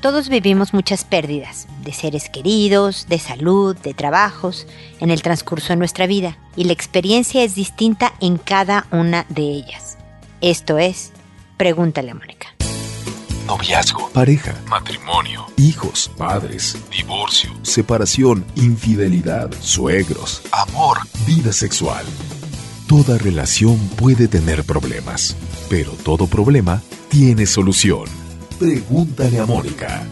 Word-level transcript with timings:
Todos 0.00 0.30
vivimos 0.30 0.72
muchas 0.72 1.04
pérdidas, 1.04 1.66
de 1.84 1.92
seres 1.92 2.30
queridos, 2.30 3.06
de 3.10 3.18
salud, 3.18 3.76
de 3.76 3.92
trabajos, 3.92 4.66
en 4.98 5.10
el 5.10 5.20
transcurso 5.20 5.74
de 5.74 5.76
nuestra 5.76 6.06
vida, 6.06 6.38
y 6.56 6.64
la 6.64 6.72
experiencia 6.72 7.44
es 7.44 7.54
distinta 7.54 8.14
en 8.18 8.38
cada 8.38 8.86
una 8.92 9.26
de 9.28 9.42
ellas. 9.42 9.98
Esto 10.40 10.78
es, 10.78 11.12
pregúntale 11.58 12.12
a 12.12 12.14
Mónica. 12.14 12.48
Noviazgo, 13.46 14.08
pareja, 14.14 14.54
matrimonio, 14.70 15.44
hijos, 15.58 16.10
padres, 16.16 16.78
divorcio, 16.90 17.50
separación, 17.60 18.46
infidelidad, 18.54 19.52
suegros, 19.60 20.40
amor, 20.52 20.96
vida 21.26 21.52
sexual. 21.52 22.06
Toda 22.88 23.18
relación 23.18 23.76
puede 23.96 24.28
tener 24.28 24.64
problemas, 24.64 25.36
pero 25.68 25.92
todo 25.92 26.26
problema 26.26 26.80
tiene 27.10 27.44
solución. 27.44 28.29
Pregúntale 28.60 29.38
a 29.38 29.46
Mónica. 29.46 30.02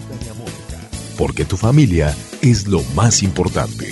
Porque 1.19 1.45
tu 1.45 1.59
familia 1.59 2.17
es 2.41 2.67
lo 2.67 2.83
más 2.95 3.23
importante. 3.23 3.91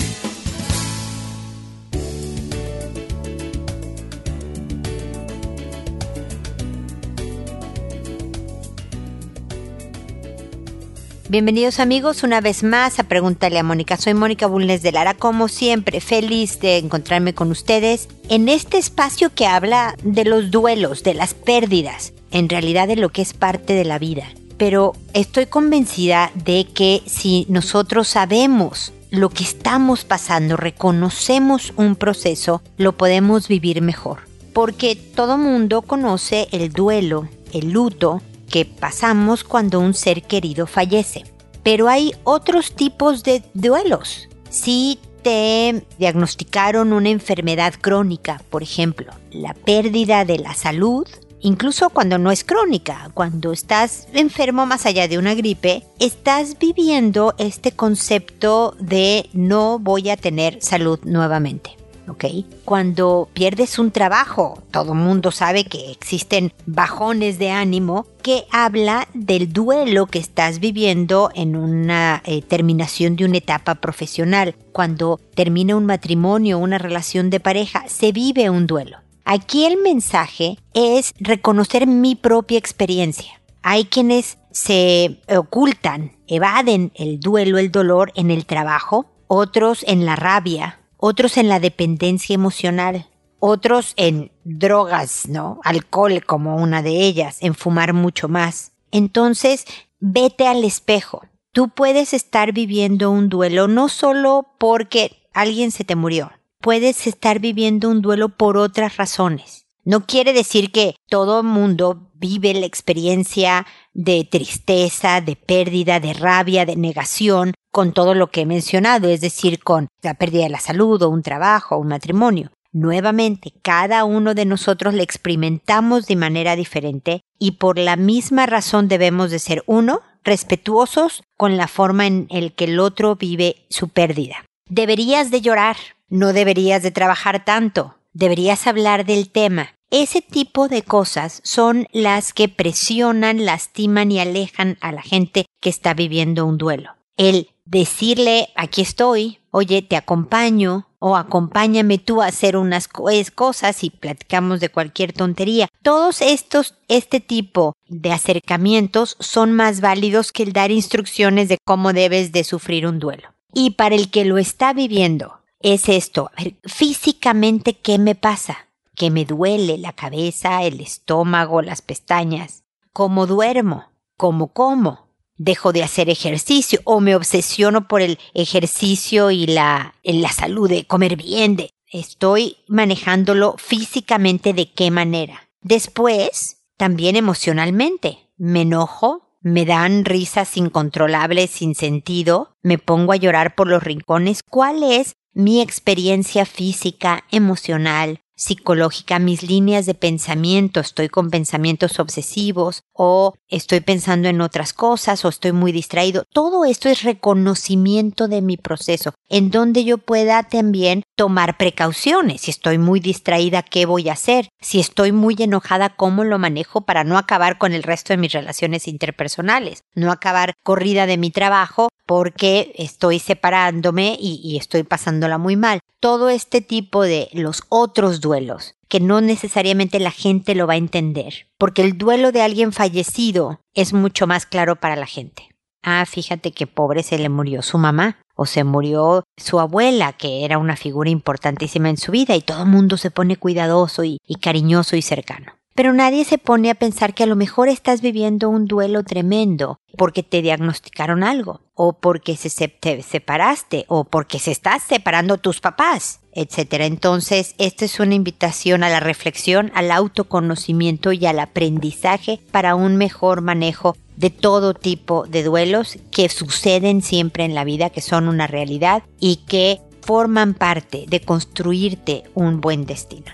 Bienvenidos 11.29 11.79
amigos 11.79 12.23
una 12.23 12.41
vez 12.41 12.63
más 12.63 12.99
a 12.99 13.05
Pregúntale 13.05 13.59
a 13.59 13.63
Mónica. 13.63 13.99
Soy 13.99 14.15
Mónica 14.15 14.47
Bulnes 14.47 14.81
de 14.81 14.91
Lara, 14.91 15.13
como 15.13 15.49
siempre, 15.49 16.01
feliz 16.01 16.61
de 16.61 16.79
encontrarme 16.79 17.35
con 17.35 17.51
ustedes 17.51 18.09
en 18.31 18.49
este 18.49 18.79
espacio 18.79 19.35
que 19.35 19.47
habla 19.47 19.95
de 20.03 20.25
los 20.25 20.51
duelos, 20.51 21.03
de 21.03 21.13
las 21.13 21.35
pérdidas, 21.35 22.15
en 22.31 22.49
realidad 22.49 22.89
de 22.89 22.97
lo 22.97 23.11
que 23.11 23.21
es 23.21 23.35
parte 23.35 23.75
de 23.75 23.85
la 23.85 23.99
vida 23.99 24.25
pero 24.59 24.95
estoy 25.13 25.47
convencida 25.47 26.31
de 26.35 26.67
que 26.73 27.03
si 27.07 27.47
nosotros 27.49 28.09
sabemos 28.09 28.93
lo 29.11 29.31
que 29.31 29.45
estamos 29.45 30.05
pasando, 30.05 30.57
reconocemos 30.57 31.73
un 31.77 31.97
proceso, 31.97 32.63
lo 32.77 32.97
podemos 32.97 33.49
vivir 33.49 33.83
mejor. 33.83 34.21
Porque 34.53 34.97
todo 34.97 35.39
mundo 35.39 35.83
conoce 35.83 36.49
el 36.51 36.73
duelo, 36.73 37.29
el 37.53 37.71
luto 37.71 38.23
que 38.51 38.65
pasamos 38.65 39.45
cuando 39.45 39.81
un 39.81 39.95
ser 39.95 40.23
querido 40.23 40.67
fallece. 40.67 41.25
Pero 41.63 41.89
hay 41.89 42.13
otros 42.25 42.73
tipos 42.75 43.23
de 43.23 43.43
duelos. 43.55 44.29
Si 44.49 44.99
te 45.23 45.85
diagnosticaron 45.99 46.93
una 46.93 47.09
enfermedad 47.09 47.75
crónica, 47.81 48.41
por 48.49 48.63
ejemplo, 48.63 49.13
la 49.33 49.55
pérdida 49.55 50.25
de 50.25 50.39
la 50.39 50.55
salud, 50.55 51.07
incluso 51.41 51.91
cuando 51.91 52.19
no 52.19 52.31
es 52.31 52.45
crónica, 52.45 53.11
cuando 53.15 53.53
estás 53.53 54.09
enfermo 54.13 54.67
más 54.67 54.87
allá 54.87 55.09
de 55.09 55.19
una 55.19 55.35
gripe, 55.35 55.85
estás 55.99 56.59
viviendo 56.59 57.35
este 57.39 57.73
concepto 57.73 58.75
de 58.79 59.29
no 59.33 59.79
voy 59.79 60.11
a 60.11 60.17
tener 60.17 60.63
salud 60.63 60.99
nuevamente. 61.05 61.77
¿ok? 62.09 62.25
Cuando 62.65 63.29
pierdes 63.33 63.79
un 63.79 63.91
trabajo, 63.91 64.63
todo 64.71 64.95
mundo 64.95 65.31
sabe 65.31 65.65
que 65.65 65.91
existen 65.91 66.53
bajones 66.67 67.39
de 67.39 67.51
ánimo 67.51 68.07
que 68.23 68.45
habla 68.51 69.09
del 69.15 69.53
duelo 69.53 70.07
que 70.07 70.19
estás 70.19 70.59
viviendo 70.59 71.31
en 71.35 71.57
una 71.57 72.23
eh, 72.25 72.43
terminación 72.43 73.17
de 73.17 73.25
una 73.25 73.39
etapa 73.39 73.77
profesional. 73.77 74.55
Cuando 74.73 75.21
termina 75.35 75.77
un 75.77 75.87
matrimonio, 75.87 76.59
una 76.59 76.79
relación 76.79 77.31
de 77.31 77.41
pareja, 77.41 77.85
se 77.89 78.13
vive 78.13 78.51
un 78.51 78.67
duelo. 78.67 78.99
Aquí 79.29 79.65
el 79.65 79.83
mensaje 79.83 80.57
es 80.73 81.13
reconocer 81.19 81.89
mi 81.89 82.15
propia 82.15 82.59
experiencia. 82.59 83.43
Hay 83.61 83.87
quienes 83.87 84.39
se 84.53 85.21
ocultan, 85.29 86.13
evaden 86.29 86.93
el 86.95 87.19
duelo, 87.19 87.59
el 87.59 87.73
dolor 87.73 88.13
en 88.15 88.31
el 88.31 88.47
trabajo, 88.47 89.07
otros 89.27 89.85
en 89.89 90.07
la 90.07 90.15
rabia, 90.15 90.79
otros 90.97 91.39
en 91.39 91.49
la 91.49 91.59
dependencia 91.59 92.35
emocional, 92.35 93.09
otros 93.41 93.95
en 93.97 94.31
drogas, 94.45 95.27
¿no? 95.29 95.59
Alcohol 95.65 96.25
como 96.25 96.55
una 96.55 96.81
de 96.83 97.05
ellas, 97.05 97.39
en 97.41 97.57
fumar 97.57 97.95
mucho 97.95 98.29
más. 98.29 98.71
Entonces, 98.93 99.65
vete 99.99 100.47
al 100.47 100.63
espejo. 100.63 101.23
Tú 101.51 101.71
puedes 101.71 102.15
estar 102.15 102.53
viviendo 102.53 103.11
un 103.11 103.29
duelo 103.29 103.67
no 103.67 103.89
solo 103.89 104.47
porque 104.59 105.17
alguien 105.35 105.73
se 105.73 105.83
te 105.83 105.97
murió, 105.97 106.31
puedes 106.67 107.07
estar 107.07 107.39
viviendo 107.39 107.89
un 107.89 108.03
duelo 108.03 108.29
por 108.29 108.57
otras 108.57 108.97
razones. 108.97 109.67
No 109.85 110.05
quiere 110.05 110.33
decir 110.33 110.73
que 110.73 110.97
todo 111.09 111.45
mundo 111.45 112.11
vive 112.15 112.53
la 112.55 112.67
experiencia 112.67 113.65
de 113.95 114.27
tristeza, 114.29 115.21
de 115.21 115.37
pérdida, 115.37 116.01
de 116.01 116.13
rabia, 116.13 116.67
de 116.67 116.75
negación 116.75 117.55
con 117.71 117.93
todo 117.93 118.15
lo 118.15 118.33
que 118.33 118.41
he 118.41 118.47
mencionado, 118.47 119.09
es 119.09 119.21
decir, 119.21 119.63
con 119.63 119.87
la 120.03 120.15
pérdida 120.15 120.43
de 120.43 120.49
la 120.49 120.59
salud 120.59 121.01
o 121.03 121.09
un 121.09 121.23
trabajo 121.23 121.77
o 121.77 121.79
un 121.79 121.87
matrimonio. 121.87 122.51
Nuevamente, 122.73 123.53
cada 123.63 124.03
uno 124.03 124.35
de 124.35 124.45
nosotros 124.45 124.93
lo 124.93 125.05
experimentamos 125.05 126.09
de 126.09 126.17
manera 126.17 126.57
diferente 126.57 127.21
y 127.39 127.53
por 127.53 127.79
la 127.79 127.95
misma 127.95 128.47
razón 128.47 128.89
debemos 128.89 129.31
de 129.31 129.39
ser 129.39 129.63
uno, 129.67 130.01
respetuosos 130.25 131.23
con 131.37 131.57
la 131.57 131.69
forma 131.69 132.09
en 132.09 132.27
el 132.29 132.55
que 132.55 132.65
el 132.65 132.81
otro 132.81 133.15
vive 133.15 133.67
su 133.71 133.89
pérdida. 133.89 134.45
Deberías 134.69 135.31
de 135.31 135.43
llorar, 135.43 135.77
no 136.09 136.33
deberías 136.33 136.83
de 136.83 136.91
trabajar 136.91 137.45
tanto, 137.45 137.97
deberías 138.13 138.67
hablar 138.67 139.05
del 139.05 139.31
tema. 139.31 139.75
Ese 139.91 140.21
tipo 140.21 140.69
de 140.69 140.83
cosas 140.83 141.41
son 141.45 141.87
las 141.93 142.33
que 142.33 142.49
presionan, 142.49 143.45
lastiman 143.45 144.11
y 144.11 144.19
alejan 144.19 144.79
a 144.81 144.91
la 144.93 145.03
gente 145.03 145.47
que 145.61 145.71
está 145.71 145.95
viviendo 145.95 146.45
un 146.45 146.59
duelo. 146.59 146.91
El 147.17 147.49
decirle, 147.65 148.49
aquí 148.57 148.83
estoy, 148.83 149.39
oye, 149.51 149.83
te 149.83 149.97
acompaño, 149.97 150.87
o 150.99 151.17
acompáñame 151.17 151.99
tú 151.99 152.21
a 152.21 152.27
hacer 152.27 152.57
unas 152.57 152.89
cosas 152.89 153.85
y 153.85 153.91
platicamos 153.91 154.61
de 154.61 154.71
cualquier 154.71 155.13
tontería. 155.13 155.69
Todos 155.83 156.21
estos, 156.21 156.75
este 156.89 157.21
tipo 157.21 157.75
de 157.89 158.13
acercamientos 158.13 159.17
son 159.21 159.53
más 159.53 159.81
válidos 159.81 160.33
que 160.33 160.43
el 160.43 160.53
dar 160.53 160.71
instrucciones 160.71 161.49
de 161.49 161.59
cómo 161.65 161.93
debes 161.93 162.33
de 162.33 162.45
sufrir 162.45 162.87
un 162.87 162.99
duelo. 162.99 163.29
Y 163.53 163.71
para 163.73 163.95
el 163.95 164.11
que 164.11 164.25
lo 164.25 164.39
está 164.39 164.73
viviendo, 164.73 165.39
es 165.67 165.89
esto. 165.89 166.31
A 166.37 166.45
ver, 166.45 166.55
físicamente, 166.65 167.75
¿qué 167.75 167.99
me 167.99 168.15
pasa? 168.15 168.69
Que 168.95 169.11
me 169.11 169.25
duele 169.25 169.79
la 169.79 169.93
cabeza, 169.93 170.63
el 170.63 170.81
estómago, 170.81 171.61
las 171.61 171.83
pestañas. 171.83 172.63
¿Cómo 172.93 173.27
duermo? 173.27 173.87
¿Cómo 174.17 174.53
como? 174.53 175.09
Dejo 175.37 175.73
de 175.73 175.83
hacer 175.83 176.09
ejercicio 176.09 176.81
o 176.85 177.01
me 177.01 177.17
obsesiono 177.17 177.89
por 177.89 178.01
el 178.01 178.19
ejercicio 178.33 179.33
y 179.33 179.47
la, 179.47 179.97
la 180.05 180.31
salud 180.31 180.69
de 180.69 180.87
comer 180.87 181.17
bien. 181.17 181.57
De, 181.57 181.71
estoy 181.91 182.59
manejándolo 182.69 183.57
físicamente 183.59 184.53
de 184.53 184.73
qué 184.73 184.93
manera. 184.93 185.49
Después, 185.63 186.63
también 186.77 187.17
emocionalmente. 187.17 188.31
Me 188.37 188.63
enojo, 188.63 189.27
me 189.41 189.65
dan 189.65 190.05
risas 190.05 190.57
incontrolables 190.57 191.51
sin 191.51 191.75
sentido, 191.75 192.57
me 192.63 192.79
pongo 192.79 193.13
a 193.13 193.17
llorar 193.17 193.57
por 193.57 193.67
los 193.67 193.83
rincones. 193.83 194.41
¿Cuál 194.49 194.85
es 194.85 195.17
mi 195.37 195.61
experiencia 195.61 196.47
física, 196.47 197.25
emocional, 197.31 198.21
psicológica, 198.37 199.19
mis 199.19 199.43
líneas 199.43 199.85
de 199.85 199.93
pensamiento, 199.93 200.81
estoy 200.81 201.11
con 201.11 201.29
pensamientos 201.29 202.01
obsesivos 202.01 202.85
o 202.95 203.35
estoy 203.47 203.81
pensando 203.81 204.29
en 204.29 204.41
otras 204.41 204.73
cosas 204.73 205.27
o 205.27 205.29
estoy 205.29 205.53
muy 205.53 205.73
distraído. 205.73 206.25
Todo 206.33 206.65
esto 206.65 206.89
es 206.89 207.03
reconocimiento 207.03 208.29
de 208.29 208.41
mi 208.41 208.57
proceso, 208.57 209.13
en 209.29 209.51
donde 209.51 209.85
yo 209.85 209.99
pueda 209.99 210.43
también 210.45 211.03
tomar 211.17 211.59
precauciones. 211.59 212.43
Si 212.43 212.51
estoy 212.51 212.79
muy 212.79 213.01
distraída, 213.01 213.63
¿qué 213.63 213.85
voy 213.85 214.09
a 214.09 214.15
hacer? 214.15 214.49
Si 214.63 214.81
estoy 214.81 215.13
muy 215.13 215.37
enojada, 215.39 215.97
¿cómo 215.97 216.25
lo 216.25 216.39
manejo 216.39 216.87
para 216.87 217.05
no 217.05 217.19
acabar 217.19 217.59
con 217.59 217.75
el 217.75 217.83
resto 217.83 218.15
de 218.15 218.19
mis 218.19 218.33
relaciones 218.33 218.89
interpersonales? 218.89 219.83
No 219.95 220.11
acabar 220.11 220.55
corrida 220.63 221.05
de 221.05 221.19
mi 221.19 221.31
trabajo 221.31 221.89
porque 222.07 222.73
estoy 222.77 223.19
separándome 223.19 224.17
y, 224.19 224.57
estoy 224.57 224.85
pasándola 224.85 225.39
muy 225.39 225.57
mal. 225.57 225.81
Todo 226.01 226.29
este 226.29 226.61
tipo 226.61 227.03
de 227.03 227.29
los 227.33 227.65
otros 227.69 228.21
duelos 228.21 228.75
que 228.89 229.01
no 229.01 229.21
necesariamente 229.21 229.99
la 229.99 230.13
gente 230.13 230.55
lo 230.55 230.69
va 230.69 230.75
a 230.75 230.79
entender, 230.79 231.49
porque 231.59 231.83
el 231.83 231.99
duelo 231.99 232.31
de 232.31 232.43
alguien 232.43 232.73
fallecido 232.73 233.61
es 233.75 233.93
mucho 233.93 234.29
más 234.29 234.47
claro 234.47 234.77
para 234.77 234.95
la 234.95 235.07
gente. 235.07 235.49
Ah, 235.83 236.05
fíjate 236.07 236.53
que 236.53 236.69
pobre 236.69 237.03
se 237.03 237.19
le 237.19 237.29
murió 237.29 237.63
su 237.63 237.79
mamá 237.79 238.19
o 238.37 238.47
se 238.47 238.63
murió 238.63 239.25
su 239.37 239.59
abuela, 239.59 240.13
que 240.13 240.45
era 240.45 240.59
una 240.59 240.77
figura 240.77 241.11
importantísima 241.11 241.91
en 241.91 241.97
su 241.97 242.13
vida 242.13 242.37
y 242.37 242.43
todo 242.43 242.63
el 242.63 242.69
mundo 242.69 242.97
se 242.97 243.11
pone 243.11 243.37
cuidadoso 243.37 244.05
y 244.05 244.19
cariñoso 244.41 244.95
y 244.95 245.03
cercano. 245.03 245.53
Pero 245.77 245.93
nadie 245.93 246.25
se 246.25 246.39
pone 246.39 246.71
a 246.71 246.75
pensar 246.75 247.13
que 247.13 247.25
a 247.25 247.27
lo 247.27 247.37
mejor 247.37 247.69
estás 247.69 248.01
viviendo 248.01 248.49
un 248.49 248.65
duelo 248.65 249.05
tremendo 249.05 249.79
porque 249.99 250.23
te 250.23 250.41
diagnosticaron 250.41 251.23
algo, 251.23 251.61
o 251.75 251.93
porque 251.93 252.35
se 252.35 252.69
te 252.69 253.03
separaste, 253.03 253.85
o 253.89 254.05
porque 254.05 254.39
se 254.39 254.53
estás 254.53 254.83
separando 254.83 255.37
tus 255.37 255.61
papás, 255.61 256.21
etc. 256.33 256.81
Entonces, 256.81 257.55
esta 257.59 257.85
es 257.85 258.01
una 258.01 258.15
invitación 258.15 258.85
a 258.85 258.89
la 258.89 259.01
reflexión, 259.01 259.71
al 259.75 259.91
autoconocimiento 259.91 261.13
y 261.13 261.27
al 261.27 261.39
aprendizaje 261.41 262.41
para 262.51 262.75
un 262.75 262.97
mejor 262.97 263.43
manejo 263.43 263.99
de 264.17 264.31
todo 264.31 264.73
tipo 264.73 265.27
de 265.27 265.43
duelos 265.43 265.99
que 266.11 266.31
suceden 266.31 267.03
siempre 267.03 267.45
en 267.45 267.55
la 267.55 267.65
vida, 267.65 267.91
que 267.91 268.01
son 268.01 268.29
una 268.29 268.47
realidad 268.47 269.03
y 269.21 269.41
que 269.47 269.81
forman 270.01 270.55
parte 270.55 271.05
de 271.07 271.21
construirte 271.21 272.23
un 272.33 272.63
buen 272.63 272.87
destino. 272.87 273.31